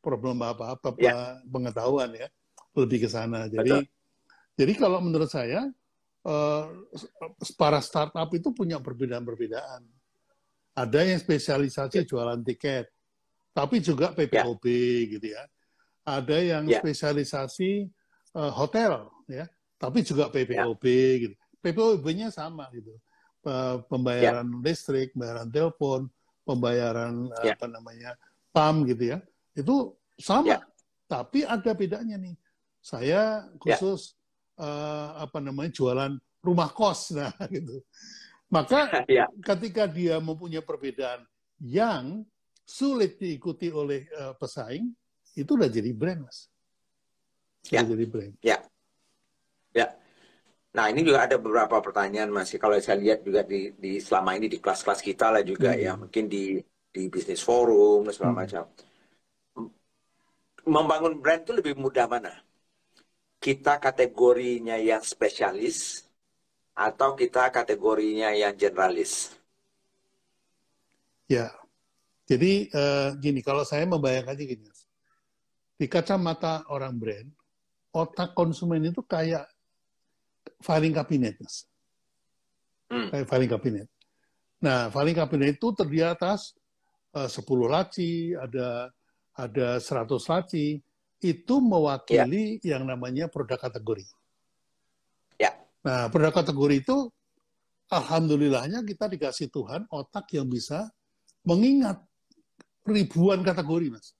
[0.04, 1.40] problem apa-apa Ya.
[1.48, 2.28] pengetahuan ya,
[2.76, 3.48] lebih ke sana.
[3.48, 3.88] Jadi
[4.60, 5.64] jadi kalau menurut saya
[6.20, 6.64] eh,
[7.56, 9.88] para startup itu punya perbedaan-perbedaan.
[10.76, 12.92] Ada yang spesialisasi jualan tiket,
[13.56, 14.64] tapi juga PPOB
[15.16, 15.42] gitu ya.
[16.04, 16.84] Ada yang Ya.
[16.84, 17.88] spesialisasi
[18.36, 19.48] eh, hotel ya,
[19.80, 20.84] tapi juga PPOB
[21.24, 21.34] gitu.
[21.64, 22.92] PPOB-nya sama gitu.
[23.40, 26.12] Pe- Pembayaran listrik, pembayaran telepon,
[26.44, 27.56] pembayaran Ya.
[27.56, 28.12] apa namanya
[28.52, 29.18] PAM gitu ya.
[29.56, 30.58] Itu sama, Ya.
[31.08, 32.36] tapi ada bedanya nih.
[32.84, 34.19] Saya khusus
[34.60, 36.12] eh, apa namanya jualan
[36.44, 37.80] rumah kos, nah gitu.
[38.52, 39.26] Maka Ya.
[39.40, 41.24] ketika dia mempunyai perbedaan
[41.60, 42.22] yang
[42.68, 44.92] sulit diikuti oleh eh, pesaing,
[45.34, 46.46] itu udah jadi brand, mas.
[47.72, 47.80] Ya.
[47.82, 48.34] Udah jadi brand.
[48.44, 48.58] Ya.
[50.70, 52.54] Nah, ini juga ada beberapa pertanyaan Mas.
[52.54, 55.82] Kalau saya lihat juga di, di selama ini di kelas-kelas kita lah juga Hmm.
[55.82, 58.40] ya, mungkin di di bisnis forum dan segala Hmm.
[58.46, 58.64] macam.
[60.62, 62.30] Membangun brand itu lebih mudah mana?
[63.40, 66.04] Kita kategorinya yang spesialis
[66.76, 69.32] atau kita kategorinya yang generalis?
[71.24, 71.48] Ya.
[72.28, 74.68] Jadi eh, gini, kalau saya membayangkannya gini,
[75.74, 77.28] di kacamata orang brand,
[77.90, 79.48] otak konsumen itu kayak
[80.62, 81.66] filing cabinet, Mas.
[82.86, 83.08] Hmm.
[83.10, 83.88] Kayak filing cabinet.
[84.60, 86.54] Nah, filing cabinet itu terdiri atas
[87.16, 88.92] eh, 10 laci, ada
[89.34, 90.78] ada 100 laci,
[91.20, 94.08] itu mewakili yang namanya produk kategori.
[95.36, 95.52] Ya.
[95.84, 96.96] Nah, produk kategori itu
[97.92, 100.88] alhamdulillahnya kita dikasih Tuhan otak yang bisa
[101.44, 102.00] mengingat
[102.88, 104.16] ribuan kategori, Mas.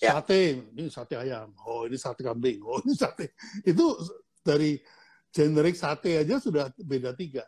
[0.00, 0.16] Ya.
[0.16, 1.52] Sate, ini sate ayam.
[1.64, 2.60] Oh, ini sate kambing.
[2.64, 3.36] Oh, ini sate.
[3.64, 4.00] Itu
[4.40, 4.80] dari
[5.28, 7.44] generik sate aja sudah beda tiga.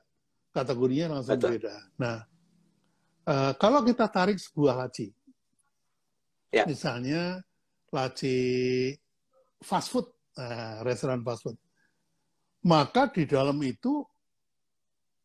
[0.53, 1.57] Kategorinya langsung Betul.
[1.57, 1.75] beda.
[1.97, 2.17] Nah,
[3.25, 5.09] eh, kalau kita tarik sebuah laci,
[6.53, 6.69] Ya.
[6.69, 7.41] misalnya
[7.93, 8.37] laci
[9.61, 10.09] fast food,
[10.41, 11.57] eh, restoran fast food,
[12.65, 14.01] maka di dalam itu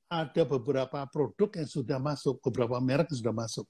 [0.07, 3.68] ada beberapa produk yang sudah masuk, beberapa merek yang sudah masuk.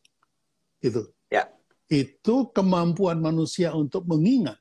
[0.82, 1.10] Gitu.
[1.30, 1.50] Ya.
[1.90, 4.58] Itu kemampuan manusia untuk mengingat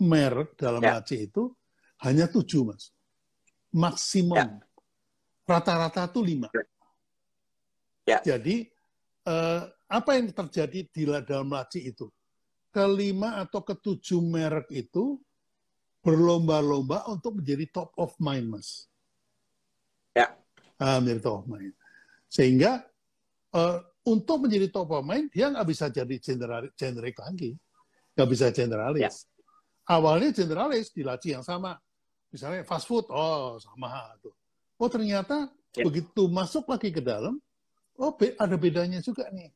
[0.00, 1.00] merek dalam Ya.
[1.00, 1.52] laci itu
[2.04, 2.92] hanya tujuh, Mas.
[3.72, 4.36] Maksimum.
[4.36, 4.48] Ya.
[5.48, 6.48] Rata-rata itu lima.
[8.04, 8.20] Ya.
[8.20, 8.68] Jadi,
[9.24, 12.08] eh, apa yang terjadi di la- dalam laci itu?
[12.78, 15.18] Kelima atau ketujuh merek itu
[15.98, 18.86] berlomba-lomba untuk menjadi top of mind, Mas.
[20.14, 20.30] Ya.
[20.78, 21.74] Ah, menjadi top of mind.
[22.30, 22.86] Sehingga
[23.50, 27.58] eh, untuk menjadi top of mind, dia nggak bisa jadi general, generik lagi.
[28.14, 29.26] Nggak bisa generalis.
[29.82, 31.74] Awalnya generalis di laci yang sama.
[32.30, 34.14] Misalnya fast food, oh sama.
[34.22, 34.30] Tuh.
[34.78, 35.82] Oh ternyata Ya.
[35.82, 37.38] begitu masuk lagi ke dalam,
[37.98, 39.50] oh be- ada bedanya juga nih.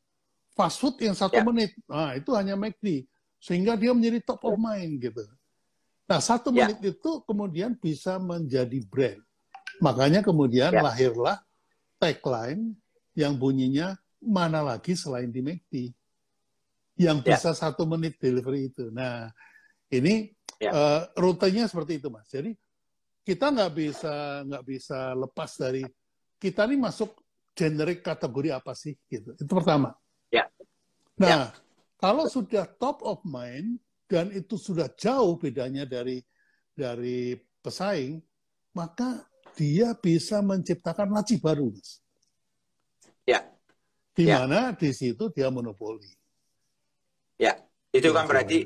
[0.58, 1.46] Fast food yang satu Ya.
[1.46, 3.06] menit, nah itu hanya McD.
[3.42, 5.26] Sehingga dia menjadi top of mind gitu.
[6.06, 6.70] Nah satu Ya.
[6.70, 9.18] menit itu kemudian bisa menjadi brand.
[9.82, 10.78] Makanya kemudian Ya.
[10.78, 11.42] lahirlah
[11.98, 12.78] tagline
[13.18, 15.90] yang bunyinya mana lagi selain di McD
[17.02, 17.34] yang Ya.
[17.34, 18.94] bisa satu menit delivery itu.
[18.94, 19.34] Nah
[19.90, 20.30] ini
[20.62, 20.70] Ya.
[20.70, 22.30] eh, rutenya seperti itu mas.
[22.30, 22.54] Jadi
[23.26, 25.82] kita nggak bisa nggak bisa lepas dari
[26.38, 27.18] kita ini masuk
[27.58, 29.34] generik kategori apa sih gitu.
[29.34, 29.98] Itu pertama.
[30.30, 30.46] Ya.
[31.18, 31.50] Nah
[32.02, 33.78] kalau sudah top of mind
[34.10, 36.18] dan itu sudah jauh bedanya dari
[36.74, 38.18] dari pesaing,
[38.74, 39.22] maka
[39.54, 42.02] dia bisa menciptakan laci baru, mas.
[43.26, 43.40] Ya.
[44.16, 44.36] Di Ya.
[44.40, 46.10] mana di situ dia monopoli.
[47.44, 47.52] Ya,
[47.96, 48.58] itu Ya, kan berarti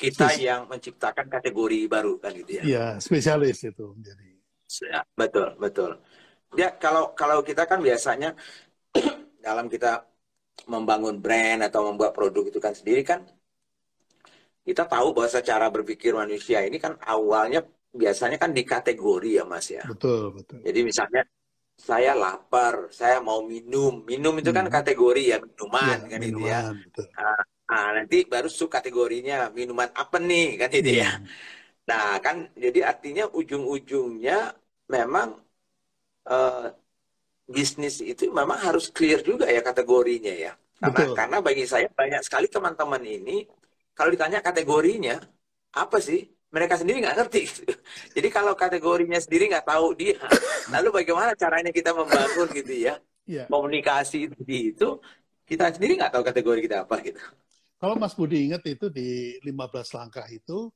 [0.00, 2.64] kita yang menciptakan kategori baru kan gitu ya.
[2.66, 4.28] Ya, spesialis itu menjadi.
[4.90, 5.90] Ya, betul, betul.
[6.60, 8.28] Ya, kalau kalau kita kan biasanya
[9.46, 10.06] dalam kita
[10.74, 13.20] membangun brand atau membuat produk itu kan sendiri kan
[14.66, 17.58] kita tahu bahwa secara berpikir manusia ini kan awalnya
[18.00, 19.84] biasanya kan di kategori ya Mas ya.
[19.88, 20.60] Betul, betul.
[20.66, 21.22] Jadi misalnya
[21.88, 23.92] saya lapar, saya mau minum.
[24.10, 24.74] Minum itu kan Hmm.
[24.76, 26.58] kategori ya minuman Ya, kan gitu ya.
[26.58, 27.06] minuman, betul.
[27.70, 31.08] Nah, nanti baru subkategorinya minuman apa nih kan gitu ya.
[31.08, 31.26] Hmm.
[31.88, 34.34] Nah, kan jadi artinya ujung-ujungnya
[34.94, 35.28] memang
[36.30, 36.54] eh,
[37.44, 40.52] bisnis itu memang harus clear juga ya kategorinya ya.
[40.80, 41.14] Karena Betul.
[41.16, 43.46] karena bagi saya banyak sekali teman-teman ini
[43.94, 45.20] kalau ditanya kategorinya
[45.76, 46.28] apa sih?
[46.54, 47.40] Mereka sendiri nggak ngerti.
[47.50, 47.62] gitu.
[48.16, 50.14] Jadi kalau kategorinya sendiri nggak tahu dia,
[50.74, 53.48] lalu bagaimana caranya kita membangun gitu ya Ya.
[53.48, 55.00] komunikasi itu di itu
[55.48, 57.16] kita sendiri nggak tahu kategori kita apa gitu.
[57.80, 60.68] Kalau Mas Budi ingat itu di 15 langkah itu,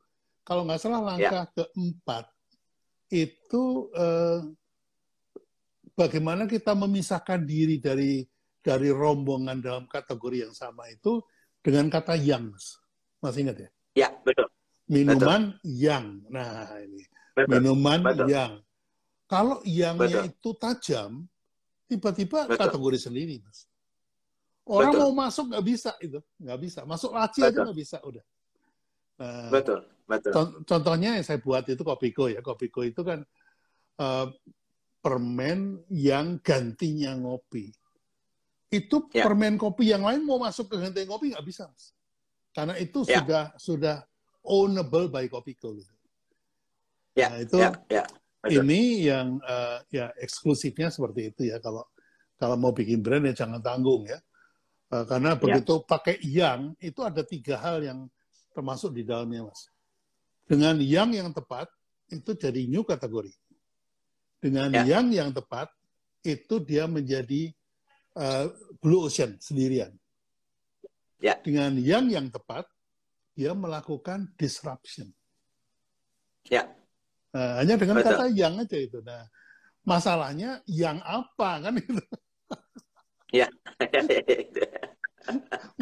[0.49, 2.25] kalau nggak salah langkah keempat
[3.13, 4.41] itu eh,
[5.99, 8.23] bagaimana kita memisahkan diri dari
[8.63, 11.19] dari rombongan dalam kategori yang sama itu
[11.59, 12.79] dengan kata yang, Mas.
[13.19, 13.71] Masih ingat ya?
[14.07, 14.47] Ya, betul.
[14.87, 15.75] Minuman betul.
[15.75, 16.05] yang.
[16.31, 17.03] Nah, ini.
[17.35, 17.51] Betul.
[17.51, 18.27] Minuman betul.
[18.31, 18.53] yang.
[19.29, 20.31] Kalau yangnya betul.
[20.31, 21.11] itu tajam,
[21.91, 23.67] tiba-tiba kategori sendiri, Mas.
[24.69, 25.03] Orang betul.
[25.11, 26.81] mau masuk nggak bisa itu, nggak bisa.
[26.87, 27.51] Masuk laci betul.
[27.51, 28.25] aja nggak bisa, udah.
[29.19, 30.33] Nah, betul, betul.
[30.63, 32.39] Contohnya yang saya buat itu Kopiko ya.
[32.39, 33.27] Kopiko itu kan
[33.99, 34.31] uh,
[35.09, 37.73] permen yang gantinya ngopi.
[38.69, 39.25] Itu ya.
[39.25, 41.97] permen kopi yang lain mau masuk ke ganti ngopi nggak bisa, Mas.
[42.53, 43.25] Karena itu ya.
[43.25, 43.97] sudah sudah
[44.45, 45.95] ownable by Kopiko gitu.
[47.17, 48.05] Ya, nah, itu ya, ya.
[48.61, 51.89] ini yang uh, ya eksklusifnya seperti itu ya kalau
[52.37, 54.21] kalau mau bikin brand ya jangan tanggung ya.
[54.93, 55.41] Uh, karena ya.
[55.41, 58.05] begitu pakai yang itu ada tiga hal yang
[58.53, 59.73] termasuk di dalamnya mas.
[60.45, 61.73] Dengan yang yang tepat
[62.13, 63.33] itu jadi new kategori
[64.39, 64.99] dengan ya.
[64.99, 65.67] yang yang tepat
[66.23, 67.51] itu dia menjadi
[68.19, 68.47] uh,
[68.83, 69.95] blue ocean sendirian.
[71.19, 71.39] Ya.
[71.43, 72.67] Dengan yang yang tepat
[73.35, 75.11] dia melakukan disruption.
[76.47, 76.71] Ya.
[77.35, 78.15] Nah, hanya dengan Betul.
[78.15, 78.99] kata yang aja itu.
[79.03, 79.27] Nah,
[79.87, 82.03] masalahnya yang apa kan itu?
[83.31, 83.47] Ya.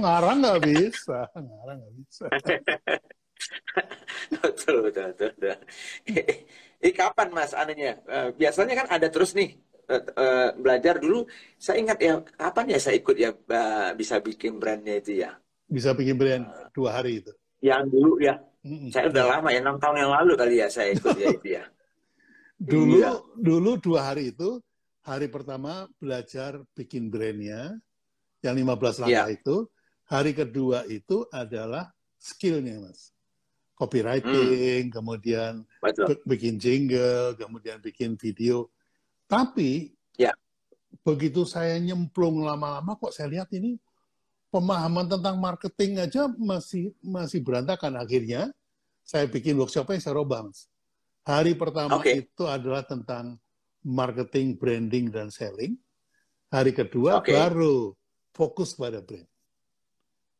[0.00, 2.26] ngarang nggak bisa, ngarang nggak bisa.
[4.42, 5.30] betul, betul, betul.
[5.36, 5.56] betul.
[6.82, 7.98] Ini kapan mas anunya?
[8.04, 9.56] Uh, biasanya kan ada terus nih
[9.88, 11.24] uh, uh, belajar dulu.
[11.56, 15.36] Saya ingat ya kapan ya saya ikut ya uh, bisa bikin brandnya itu ya.
[15.66, 16.44] Bisa bikin brand
[16.76, 17.32] dua hari itu.
[17.64, 18.34] Yang dulu ya.
[18.90, 21.64] Saya udah lama ya enam tahun yang lalu kali ya saya ikut ya itu ya.
[22.56, 23.12] dulu iya.
[23.36, 24.58] dulu dua hari itu
[25.04, 27.76] hari pertama belajar bikin brandnya
[28.40, 29.36] yang 15 langkah ya.
[29.38, 29.56] itu.
[30.06, 33.15] Hari kedua itu adalah skillnya mas
[33.76, 34.94] copywriting, hmm.
[34.96, 35.52] kemudian
[35.84, 36.16] Betul.
[36.24, 38.72] bikin jingle, kemudian bikin video.
[39.28, 40.32] Tapi ya.
[41.04, 43.76] begitu saya nyemplung lama-lama kok saya lihat ini
[44.48, 48.48] pemahaman tentang marketing aja masih masih berantakan akhirnya
[49.04, 50.66] saya bikin workshop yang saya robah mas.
[51.26, 52.24] Hari pertama okay.
[52.24, 53.36] itu adalah tentang
[53.84, 55.76] marketing, branding dan selling.
[56.48, 57.34] Hari kedua okay.
[57.34, 57.92] baru
[58.32, 59.26] fokus pada brand.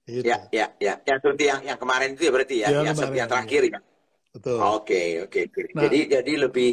[0.07, 0.23] Gitu.
[0.23, 0.95] Ya, ya, ya.
[1.03, 3.79] Yang seperti yang yang kemarin itu ya berarti ya, yang, yang seperti yang terakhir ya.
[4.31, 4.59] Betul.
[4.63, 5.41] Oke, oke.
[5.75, 6.71] Nah, jadi jadi lebih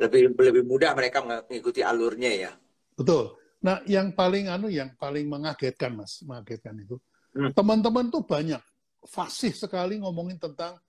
[0.00, 2.50] lebih lebih mudah mereka mengikuti alurnya ya.
[2.96, 3.36] Betul.
[3.62, 6.96] Nah, yang paling anu yang paling mengagetkan Mas, mengagetkan itu.
[7.36, 7.52] Hmm.
[7.52, 8.58] Teman-teman tuh banyak
[9.04, 10.80] fasih sekali ngomongin tentang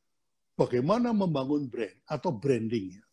[0.55, 3.03] bagaimana membangun brand atau branding ya.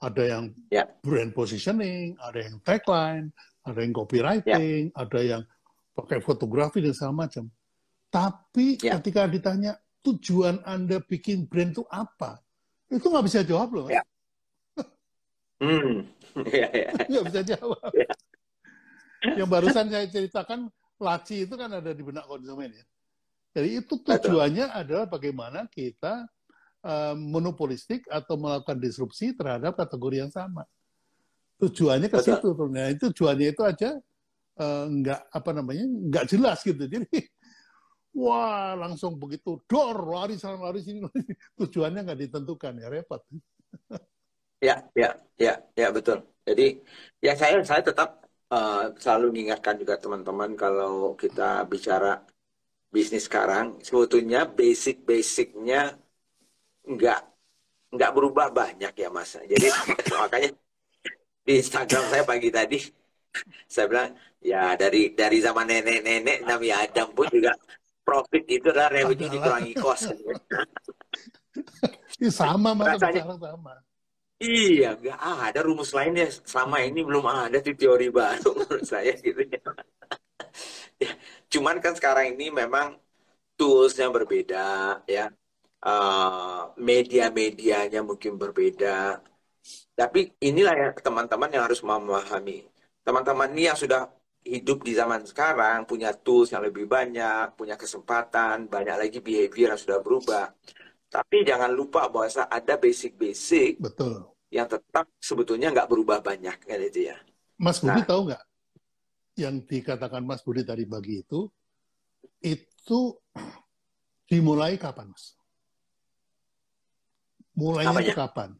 [0.00, 0.84] Ada yang ya.
[1.04, 3.28] brand positioning, ada yang tagline,
[3.64, 4.96] ada yang copywriting, ya.
[4.96, 5.42] ada yang
[5.92, 7.52] pakai fotografi dan segala macam.
[8.10, 8.98] Tapi ya.
[8.98, 12.42] ketika ditanya tujuan Anda bikin brand itu apa,
[12.90, 13.86] itu nggak bisa jawab loh.
[13.86, 14.02] Ya.
[15.62, 16.04] hmm.
[16.50, 16.90] ya, ya.
[17.06, 17.90] Nggak bisa jawab.
[17.94, 18.10] Ya.
[19.38, 20.66] Yang barusan saya ceritakan,
[21.00, 22.84] laci itu kan ada di benak konsumen ya.
[23.50, 24.80] Jadi itu tujuannya Betul.
[24.82, 26.26] adalah bagaimana kita
[26.86, 30.62] uh, monopolistik atau melakukan disrupsi terhadap kategori yang sama.
[31.58, 32.48] Tujuannya ke situ.
[32.70, 33.90] Nah, itu tujuannya itu aja
[34.60, 36.84] uh, nggak apa namanya nggak jelas gitu.
[36.86, 37.10] Jadi
[38.14, 39.60] wah langsung begitu.
[39.70, 41.04] Dor lari sana lari sini
[41.58, 43.22] tujuannya nggak ditentukan ya repot.
[44.60, 46.20] Ya ya ya ya betul.
[46.44, 46.84] Jadi
[47.24, 48.20] ya saya saya tetap
[48.52, 52.20] uh, selalu mengingatkan juga teman-teman kalau kita bicara
[52.92, 55.96] bisnis sekarang sebetulnya basic basicnya
[56.84, 57.20] nggak
[57.94, 59.32] nggak berubah banyak ya mas.
[59.40, 59.66] Jadi
[60.20, 60.50] makanya
[61.46, 62.78] di Instagram saya pagi tadi
[63.70, 64.10] saya bilang
[64.42, 67.52] ya dari dari zaman nenek-nenek Nabi Adam pun juga
[68.02, 70.10] profit itu adalah revenue dikurangi cost.
[72.30, 73.74] sama mas, Rasanya, sama.
[74.40, 76.26] Iya, nggak ada rumus lainnya.
[76.32, 79.60] Selama ini belum ada di teori baru menurut saya gitu ya.
[80.96, 81.12] ya.
[81.52, 82.96] Cuman kan sekarang ini memang
[83.60, 84.64] toolsnya berbeda
[85.04, 85.28] ya.
[85.80, 89.20] Uh, media-medianya mungkin berbeda.
[89.96, 92.64] Tapi inilah ya teman-teman yang harus memahami.
[93.04, 94.08] Teman-teman ini yang sudah
[94.40, 99.80] hidup di zaman sekarang punya tools yang lebih banyak, punya kesempatan, banyak lagi behavior yang
[99.80, 100.48] sudah berubah.
[101.10, 107.10] Tapi jangan lupa bahwa ada basic-basic betul yang tetap sebetulnya nggak berubah banyak kan itu
[107.10, 107.18] ya.
[107.60, 108.44] Mas Budi nah, tahu nggak
[109.38, 111.46] yang dikatakan Mas Budi tadi bagi itu
[112.40, 113.00] itu
[114.26, 115.34] dimulai kapan Mas?
[117.58, 118.56] Mulainya itu kapan?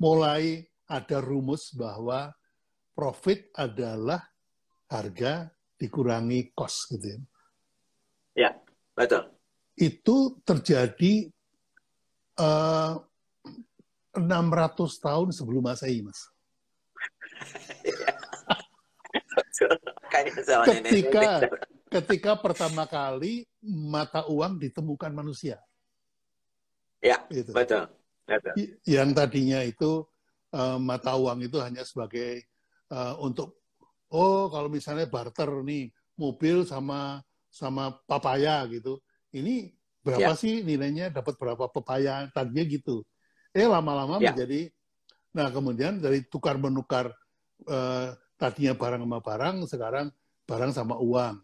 [0.00, 2.32] Mulai ada rumus bahwa
[2.96, 4.29] profit adalah
[4.90, 7.20] harga dikurangi kos gitu ya.
[8.34, 8.50] Ya,
[8.92, 9.30] betul.
[9.78, 11.30] Itu terjadi
[12.36, 12.98] uh,
[14.14, 16.28] eh, 600 tahun sebelum Masehi, Mas.
[20.66, 21.48] ketika
[21.90, 25.56] ketika pertama kali mata uang ditemukan manusia.
[27.00, 27.56] Ya, gitu.
[27.56, 27.88] betul.
[28.28, 28.52] betul.
[28.84, 30.04] Yang tadinya itu
[30.52, 32.44] uh, mata uang itu hanya sebagai
[32.92, 33.59] uh, untuk
[34.10, 39.00] oh kalau misalnya barter nih mobil sama sama papaya gitu.
[39.34, 39.70] Ini
[40.02, 40.38] berapa ya.
[40.38, 43.02] sih nilainya dapat berapa papaya tadinya gitu.
[43.50, 44.32] Eh lama-lama ya.
[44.32, 44.70] menjadi
[45.30, 47.14] nah kemudian dari tukar menukar
[47.70, 50.06] uh, tadinya barang sama barang sekarang
[50.50, 51.38] barang sama uang.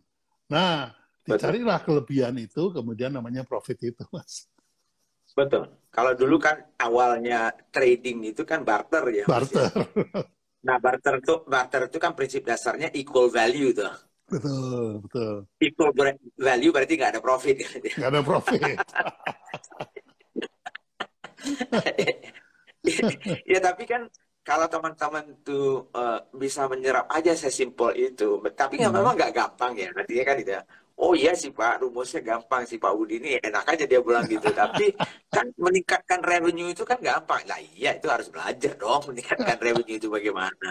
[0.51, 0.91] Nah,
[1.23, 4.51] dicarilah kelebihan itu kemudian namanya profit itu, Mas.
[5.37, 5.71] Betul.
[5.93, 9.25] Kalau dulu kan awalnya trading itu kan barter ya.
[9.29, 9.71] Barter.
[10.67, 13.95] Nah, barter itu barter itu kan prinsip dasarnya equal value tuh.
[14.27, 15.47] Betul, betul.
[15.63, 15.95] Equal
[16.35, 17.63] value berarti nggak ada profit.
[17.99, 18.61] Nggak ada profit.
[23.47, 24.11] ya tapi kan
[24.43, 28.91] kalau teman-teman tuh uh, bisa menyerap aja sesimpel itu, tapi hmm.
[28.91, 30.63] memang nggak gampang ya, artinya kan itu ya
[30.97, 34.49] oh iya sih Pak, rumusnya gampang sih Pak Budi ini enak aja dia bilang gitu.
[34.61, 34.97] Tapi
[35.29, 37.45] kan meningkatkan revenue itu kan gampang.
[37.45, 40.69] Nah iya itu harus belajar dong meningkatkan revenue itu bagaimana.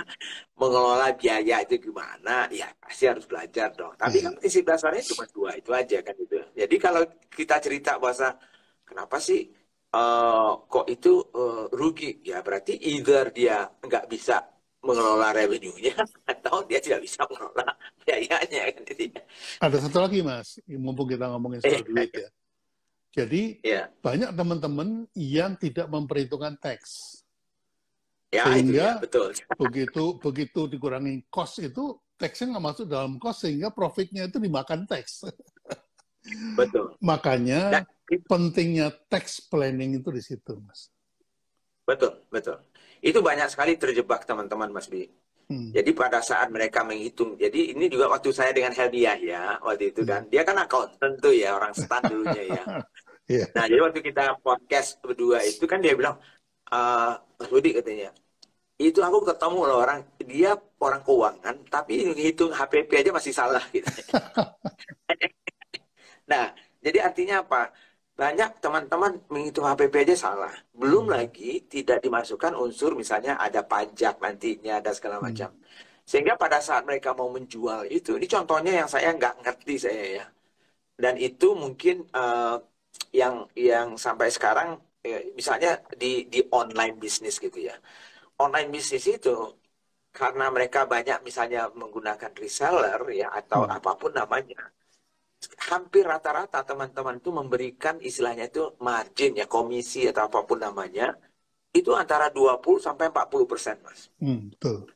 [0.58, 3.94] Mengelola biaya itu gimana, ya pasti harus belajar dong.
[4.02, 6.38] Tapi kan prinsip dasarnya cuma dua itu aja kan itu.
[6.58, 8.34] Jadi kalau kita cerita bahasa
[8.82, 9.46] kenapa sih
[9.94, 14.55] uh, kok itu uh, rugi, ya berarti either dia nggak bisa
[14.86, 15.98] mengelola revenue-nya
[16.32, 17.74] atau dia tidak bisa mengelola
[18.06, 18.84] biayanya kan
[19.66, 22.30] Ada satu lagi mas, mumpung kita ngomongin soal eh, duit ya.
[23.16, 23.88] Jadi yeah.
[24.04, 27.24] banyak teman-teman yang tidak memperhitungkan teks.
[28.30, 29.32] Ya, sehingga ya, betul.
[29.64, 35.26] begitu begitu dikurangi cost itu teksnya nggak masuk dalam cost sehingga profitnya itu dimakan teks.
[36.58, 36.98] Betul.
[37.06, 37.84] Makanya Dan,
[38.26, 40.90] pentingnya tax planning itu di situ, Mas.
[41.86, 42.58] Betul, betul.
[43.02, 45.08] Itu banyak sekali terjebak teman-teman Mas Bi.
[45.46, 45.70] Hmm.
[45.70, 50.02] Jadi pada saat mereka menghitung, jadi ini juga waktu saya dengan Heldi ya waktu itu
[50.02, 50.32] kan, hmm.
[50.34, 52.64] dia kan akuntan tuh ya orang stan dulunya ya.
[53.30, 53.48] yeah.
[53.54, 56.18] Nah jadi waktu kita podcast berdua itu kan dia bilang,
[56.74, 58.10] uh, Mas Budi katanya,
[58.82, 63.86] itu aku ketemu loh orang dia orang keuangan tapi hitung HPP aja masih salah gitu.
[66.32, 67.70] nah jadi artinya apa?
[68.16, 70.53] Banyak teman-teman menghitung HPP aja salah.
[70.72, 71.16] Belum hmm.
[71.20, 75.26] lagi tidak dimasukkan unsur misalnya ada pajak nantinya ada segala hmm.
[75.28, 75.49] macam.
[76.07, 80.26] Sehingga pada saat mereka mau menjual itu, ini contohnya yang saya nggak ngerti saya ya.
[80.95, 82.55] Dan itu mungkin uh,
[83.11, 87.76] yang yang sampai sekarang ya, misalnya di di online bisnis gitu ya.
[88.39, 89.36] Online bisnis itu
[90.16, 93.76] karena mereka banyak misalnya menggunakan reseller ya atau hmm.
[93.76, 94.75] apa pun namanya
[95.70, 101.16] hampir rata-rata teman-teman itu memberikan istilahnya itu margin ya komisi atau apa pun namanya
[101.76, 104.08] itu antara 20 sampai 40 persen mas.
[104.24, 104.88] Hmm, betul.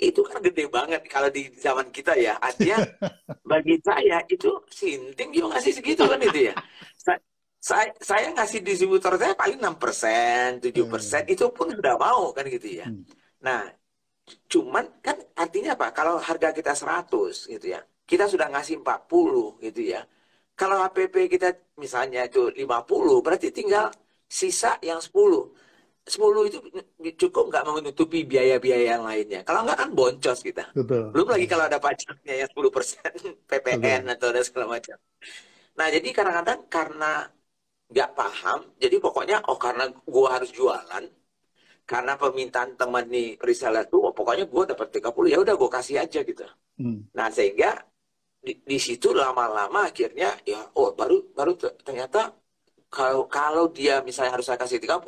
[0.00, 2.40] Itu kan gede banget kalau di zaman kita ya.
[2.40, 2.80] Artinya
[3.52, 6.54] bagi saya itu sinting juga ngasih segitu kan itu ya.
[6.96, 7.12] Sa
[7.64, 11.32] saya, saya ngasih distributor saya paling 6 persen, 7 persen, hmm.
[11.32, 12.84] itu pun sudah mau kan gitu ya.
[12.84, 13.04] Hmm.
[13.40, 13.72] Nah,
[14.52, 15.88] cuman kan artinya apa?
[15.96, 17.80] Kalau harga kita 100 gitu ya,
[18.10, 20.00] kita sudah ngasih 40 gitu ya.
[20.54, 21.48] Kalau HPP kita
[21.82, 23.90] misalnya itu 50, berarti tinggal
[24.40, 25.50] sisa yang 10.
[26.04, 26.58] 10 itu
[27.16, 29.40] cukup nggak menutupi biaya-biaya yang lainnya.
[29.48, 30.64] Kalau nggak kan boncos kita.
[30.76, 31.10] Betul.
[31.16, 33.10] Belum lagi kalau ada pajaknya yang 10%
[33.48, 34.12] PPN Betul.
[34.14, 34.96] atau ada segala macam.
[35.74, 37.12] Nah jadi kadang-kadang karena
[37.90, 41.04] nggak paham, jadi pokoknya oh karena gua harus jualan,
[41.84, 45.96] karena permintaan teman nih reseller tuh, oh, pokoknya gua dapat 30 ya udah gua kasih
[46.04, 46.44] aja gitu.
[46.80, 47.04] Hmm.
[47.16, 47.70] Nah sehingga
[48.44, 52.36] di, di situ lama-lama akhirnya ya oh baru baru ternyata
[52.92, 55.00] kalau kalau dia misalnya harus saya kasih 30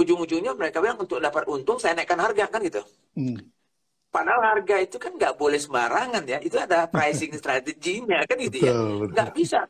[0.00, 2.80] ujung-ujungnya mereka bilang untuk dapat untung saya naikkan harga kan gitu.
[3.12, 3.36] Hmm.
[4.10, 6.38] Padahal harga itu kan nggak boleh sembarangan ya.
[6.40, 8.72] Itu ada pricing strateginya kan gitu ya.
[9.06, 9.60] Nggak bisa.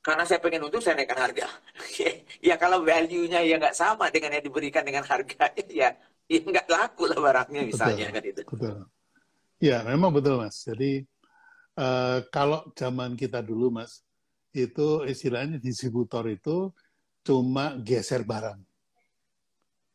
[0.00, 1.50] Karena saya pengen untung saya naikkan harga.
[2.48, 5.50] ya kalau value-nya ya nggak sama dengan yang diberikan dengan harga
[5.82, 5.90] ya
[6.26, 8.42] ya nggak laku lah barangnya misalnya betul, kan itu.
[8.46, 8.76] Betul.
[9.58, 10.62] Ya memang betul mas.
[10.62, 11.02] Jadi
[11.76, 14.00] Uh, kalau zaman kita dulu, Mas,
[14.56, 16.72] itu istilahnya distributor itu
[17.20, 18.56] cuma geser barang.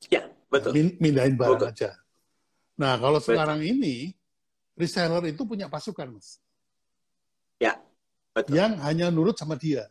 [0.05, 0.77] Ya, betul.
[1.01, 1.73] Mindahin barang betul.
[1.73, 1.89] aja.
[2.77, 3.33] Nah, kalau betul.
[3.33, 4.13] sekarang ini,
[4.77, 6.37] reseller itu punya pasukan, Mas.
[7.57, 7.81] Ya,
[8.37, 8.61] betul.
[8.61, 9.89] Yang hanya nurut sama dia.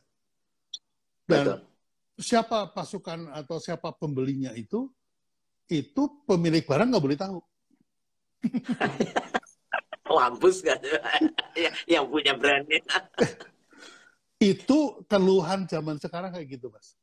[1.26, 1.58] Dan betul.
[2.22, 4.86] siapa pasukan atau siapa pembelinya itu,
[5.66, 7.38] itu pemilik barang nggak boleh tahu.
[10.10, 10.78] Lampus kan
[11.94, 12.82] yang punya brandnya.
[14.40, 16.96] itu keluhan zaman sekarang kayak gitu, Mas.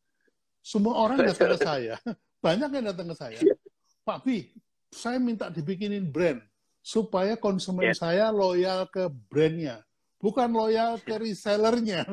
[0.67, 1.95] Semua orang datang ke saya,
[2.45, 3.39] banyak yang datang ke saya.
[3.39, 3.55] Iya.
[4.03, 4.51] Pak Bi,
[4.91, 6.43] saya minta dibikinin brand
[6.83, 7.95] supaya konsumen yeah.
[7.95, 9.79] saya loyal ke brandnya,
[10.19, 12.03] bukan loyal ke resellernya.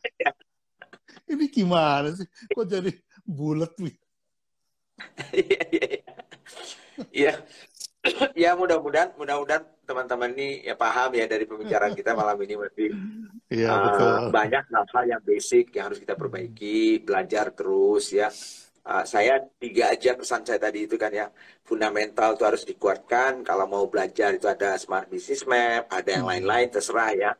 [1.32, 2.28] ini gimana sih?
[2.54, 2.92] Kok jadi
[3.26, 3.96] bulat nih?
[5.32, 6.14] Iya, iya, iya.
[7.12, 7.32] Iya.
[8.32, 12.86] Ya mudah-mudahan mudah-mudahan teman-teman ini ya paham ya dari pembicaraan kita malam ini berarti
[13.50, 14.14] Iya, uh, betul.
[14.30, 18.30] banyak hal-hal yang basic yang harus kita perbaiki, belajar terus ya.
[18.80, 21.28] Uh, saya tiga aja pesan saya tadi itu kan ya
[21.66, 23.42] fundamental itu harus dikuatkan.
[23.44, 26.32] Kalau mau belajar itu ada smart business map, ada yang Hmm.
[26.32, 27.30] lain-lain terserah ya.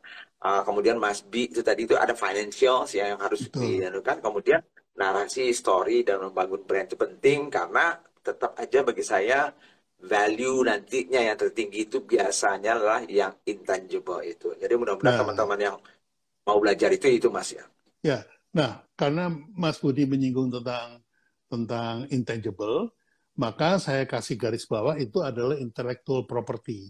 [0.43, 4.19] Uh, kemudian Mas B itu tadi itu ada financials ya yang harus dianukan.
[4.21, 4.61] Kemudian
[4.93, 9.49] narasi, story dan membangun brand itu penting karena tetap aja bagi saya
[10.01, 14.53] value nantinya yang tertinggi itu biasanya adalah yang intangible itu.
[14.57, 15.19] Jadi mudah-mudahan Nah.
[15.21, 15.75] teman-teman yang
[16.45, 17.65] mau belajar itu itu Mas ya.
[18.01, 21.05] Ya, nah karena Mas Budi menyinggung tentang
[21.45, 22.89] tentang intangible,
[23.37, 26.89] maka saya kasih garis bawah itu adalah intellectual property.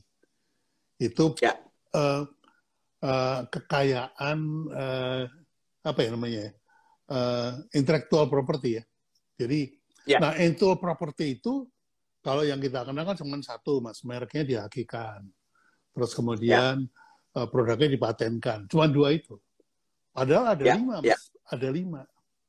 [0.96, 1.60] Itu Ya.
[1.92, 2.24] eh,
[3.04, 4.40] eh, kekayaan
[4.72, 5.24] eh,
[5.84, 6.40] apa ya namanya?
[6.48, 6.52] ya?
[7.12, 8.84] Eh, intellectual property ya.
[9.36, 9.60] Jadi,
[10.08, 10.18] Ya.
[10.18, 11.68] nah intellectual property itu
[12.22, 15.26] kalau yang kita kenal kan cuma satu, mas, mereknya dihakikan,
[15.94, 16.86] terus kemudian
[17.34, 19.42] eh, produknya dipatenkan, cuma dua itu.
[20.14, 21.18] Padahal ada Ya, lima, ya.
[21.18, 22.02] mas, ada lima.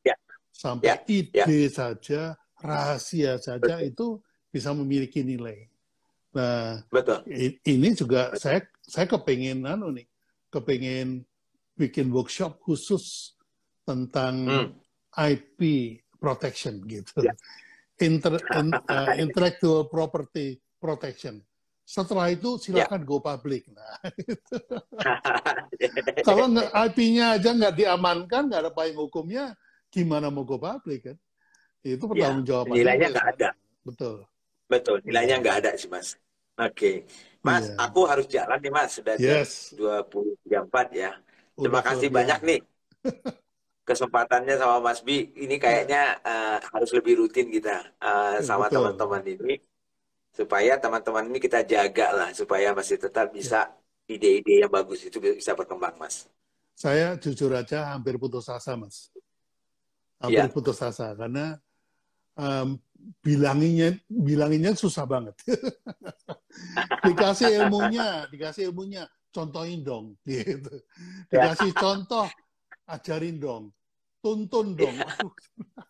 [0.05, 0.17] Ya.
[0.53, 4.21] Sampai Ya, ide saja, rahasia saja itu
[4.53, 5.67] bisa memiliki nilai.
[6.37, 7.25] Nah, Betul.
[7.65, 10.09] Ini juga saya saya kepengen anu nih
[10.49, 11.25] kepengen
[11.77, 13.37] bikin workshop khusus
[13.85, 14.69] tentang Hmm.
[15.13, 15.61] IP
[16.17, 17.35] protection gitu Ya.
[18.03, 21.39] Inter, in- uh, intellectual property protection
[21.83, 22.87] setelah itu Ya.
[22.87, 23.99] silakan go public nah
[26.27, 29.55] kalau nggak IP-nya aja nggak diamankan nggak ada payung hukumnya
[29.91, 31.17] gimana mau go public kan
[31.83, 32.31] itu Ya,
[32.67, 33.49] nilainya nggak ada.
[33.83, 34.27] betul
[34.71, 35.05] Betul.
[35.05, 36.17] Nilainya nggak ada sih Mas.
[36.57, 37.05] Oke.
[37.45, 37.77] Mas, Iya.
[37.77, 38.97] aku harus jalan nih Mas.
[38.97, 41.13] Sudah jam yes 20.34 ya.
[41.61, 42.61] Terima Udah kasih banyak nih
[43.83, 45.31] kesempatannya sama Mas B.
[45.35, 49.59] Ini kayaknya eh, harus lebih rutin kita Ya, sama teman-teman ini
[50.33, 53.69] supaya teman-teman ini kita jaga lah supaya masih tetap bisa
[54.09, 56.27] ide-ide yang bagus itu bisa berkembang Mas.
[56.73, 59.13] saya jujur aja hampir putus asa mas
[60.17, 60.55] hampir Iya.
[60.57, 61.61] putus asa karena
[62.35, 62.81] em,
[63.21, 65.37] bilanginnya bilanginnya susah banget
[67.07, 70.73] dikasih ilmunya dikasih ilmunya contohin dong gitu
[71.29, 71.53] Ya.
[71.53, 72.27] dikasih contoh
[72.89, 73.71] ajarin dong
[74.23, 75.07] tuntun dong Iya.
[75.19, 75.33] Aduh,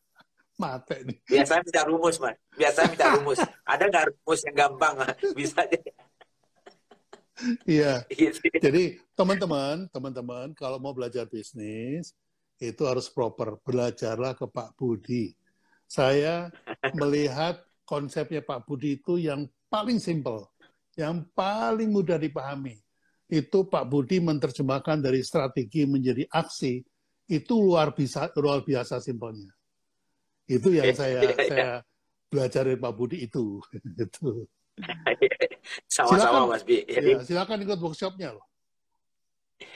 [0.63, 2.37] mate nih Biasanya minta rumus Mas.
[2.55, 3.41] Biasanya minta rumus.
[3.67, 4.95] Ada nggak rumus yang gampang?
[5.35, 5.61] Bisa
[7.67, 8.39] iya gitu.
[8.61, 12.15] Jadi teman-teman, teman-teman kalau mau belajar bisnis
[12.63, 13.59] itu harus proper.
[13.67, 15.35] Belajarlah ke Pak Budi.
[15.91, 16.49] Saya
[16.97, 20.49] melihat konsepnya Pak Budi itu yang paling simpel,
[20.97, 22.79] yang paling mudah dipahami.
[23.33, 26.85] Itu Pak Budi menerjemahkan dari strategi menjadi aksi.
[27.33, 29.49] Itu luar biasa luar biasa simpelnya.
[30.45, 31.49] Itu yang saya Iya, iya.
[31.49, 31.71] saya
[32.29, 33.57] belajar dari Pak Budi itu.
[33.97, 34.45] Gitu.
[35.89, 36.53] Sama-sama Silakan.
[36.53, 36.77] Mas Bi.
[36.85, 38.45] Jadi Ya, silakan ikut workshopnya loh.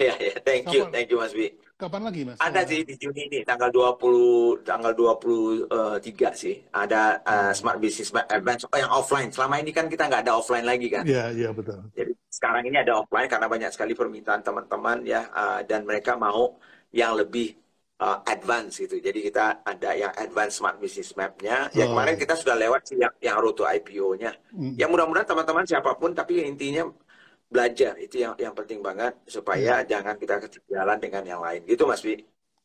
[0.03, 0.93] ya, ya, thank you, Kapan?
[0.93, 1.47] thank you Mas Bi.
[1.77, 2.41] Kapan lagi mas?
[2.41, 6.65] Ada sih di Juni ini tanggal 20 tanggal 23 sih.
[6.73, 9.29] Ada uh, Smart Business Advance oh, yang offline.
[9.29, 11.05] Selama ini kan kita nggak ada offline lagi kan.
[11.05, 11.85] Iya, iya betul.
[11.93, 16.59] Jadi sekarang ini ada offline karena banyak sekali permintaan teman-teman ya uh, dan mereka mau
[16.93, 17.57] yang lebih
[18.01, 19.01] uh, advance gitu.
[19.01, 21.73] Jadi kita ada yang advance Smart Business Map-nya.
[21.73, 21.97] Ya Oh.
[21.97, 24.37] kemarin kita sudah lewat sih yang yang road to IPO-nya.
[24.53, 24.75] Mm.
[24.77, 26.87] Ya mudah-mudahan teman-teman siapa pun tapi intinya
[27.47, 29.97] belajar itu yang yang penting banget supaya Iya.
[29.99, 31.63] jangan kita ketinggalan dengan yang lain.
[31.65, 32.19] Gitu Mas Bi.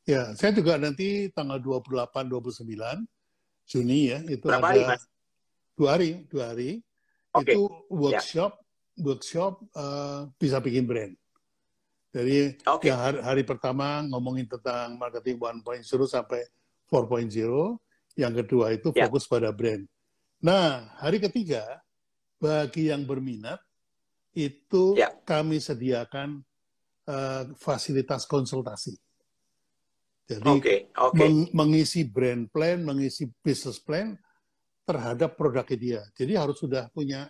[0.09, 3.05] Ya, saya juga nanti tanggal 28 29
[3.70, 5.01] Juni ya, itu Berapa ada hari Mas?
[5.78, 6.82] dua hari, dua hari.
[7.32, 7.53] Oke.
[7.53, 8.57] Itu workshop,
[9.02, 11.14] workshop eh, bisa bikin brand.
[12.12, 12.91] Jadi Oke.
[12.91, 16.43] yang hari, hari pertama ngomongin tentang marketing 1.0 sampai
[16.91, 17.80] 4.0,
[18.20, 19.08] yang kedua itu Ya.
[19.08, 19.88] fokus pada brand.
[20.43, 21.80] Nah, hari ketiga
[22.36, 23.64] bagi yang berminat
[24.34, 25.12] itu Ya.
[25.24, 26.43] kami sediakan
[27.02, 28.93] eh, fasilitas konsultasi.
[30.30, 31.18] Jadi Oke, oke.
[31.18, 34.16] meng- mengisi brand plan, mengisi business plan
[34.86, 36.02] terhadap produknya dia.
[36.16, 37.28] Jadi harus sudah punya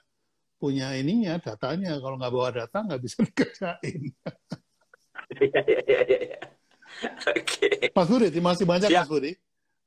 [0.61, 1.97] punya ininya datanya.
[1.97, 4.13] Kalau nggak bawa data nggak bisa dikerjain.
[5.41, 6.39] Iya, iya, iya.
[7.33, 7.89] Oke.
[7.97, 9.01] Mas Budi, terima kasih banyak Siap.
[9.01, 9.31] Mas Budi.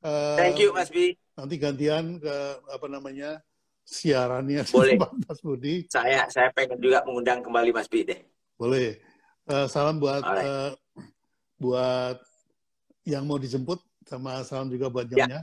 [0.03, 1.15] Eh, Thank you Mas Bi.
[1.39, 2.35] Nanti gantian ke
[2.67, 3.39] apa namanya
[3.87, 4.99] siarannya Boleh.
[4.99, 5.87] Mas Budi.
[5.87, 8.19] Saya saya pengen juga mengundang kembali Mas Bi deh.
[8.59, 8.99] Boleh.
[9.47, 10.71] Eh, salam buat eh,
[11.55, 12.17] buat
[13.05, 15.23] yang mau dijemput sama salam juga buat Ya.
[15.23, 15.41] jamnya.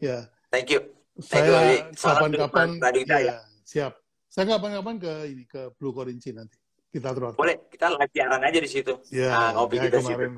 [0.00, 0.18] Ya.
[0.48, 0.80] Thank you.
[1.20, 1.46] Thank.
[1.46, 2.68] Saya kapan-kapan
[3.06, 4.03] ya, siap.
[4.34, 6.58] Saya kapan-kapan ke ini ke Blue Korinci nanti.
[6.90, 7.38] Kita terus.
[7.38, 8.98] Boleh, kita live siaran aja di situ.
[9.14, 10.10] Ya, Ah, ngopi kayak kita situ.
[10.10, 10.34] kemarin.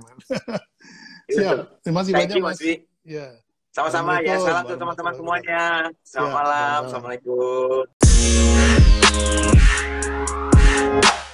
[1.32, 1.56] Siap.
[1.80, 2.84] Terima kasih banyak Mas Wi.
[3.08, 3.40] Ya.
[3.72, 4.36] Sama-sama ya.
[4.36, 5.88] Salam tuh teman-teman semuanya.
[6.04, 6.80] Selamat Siap, malam.
[6.92, 7.80] selamat malam.
[10.76, 11.24] Assalamualaikum.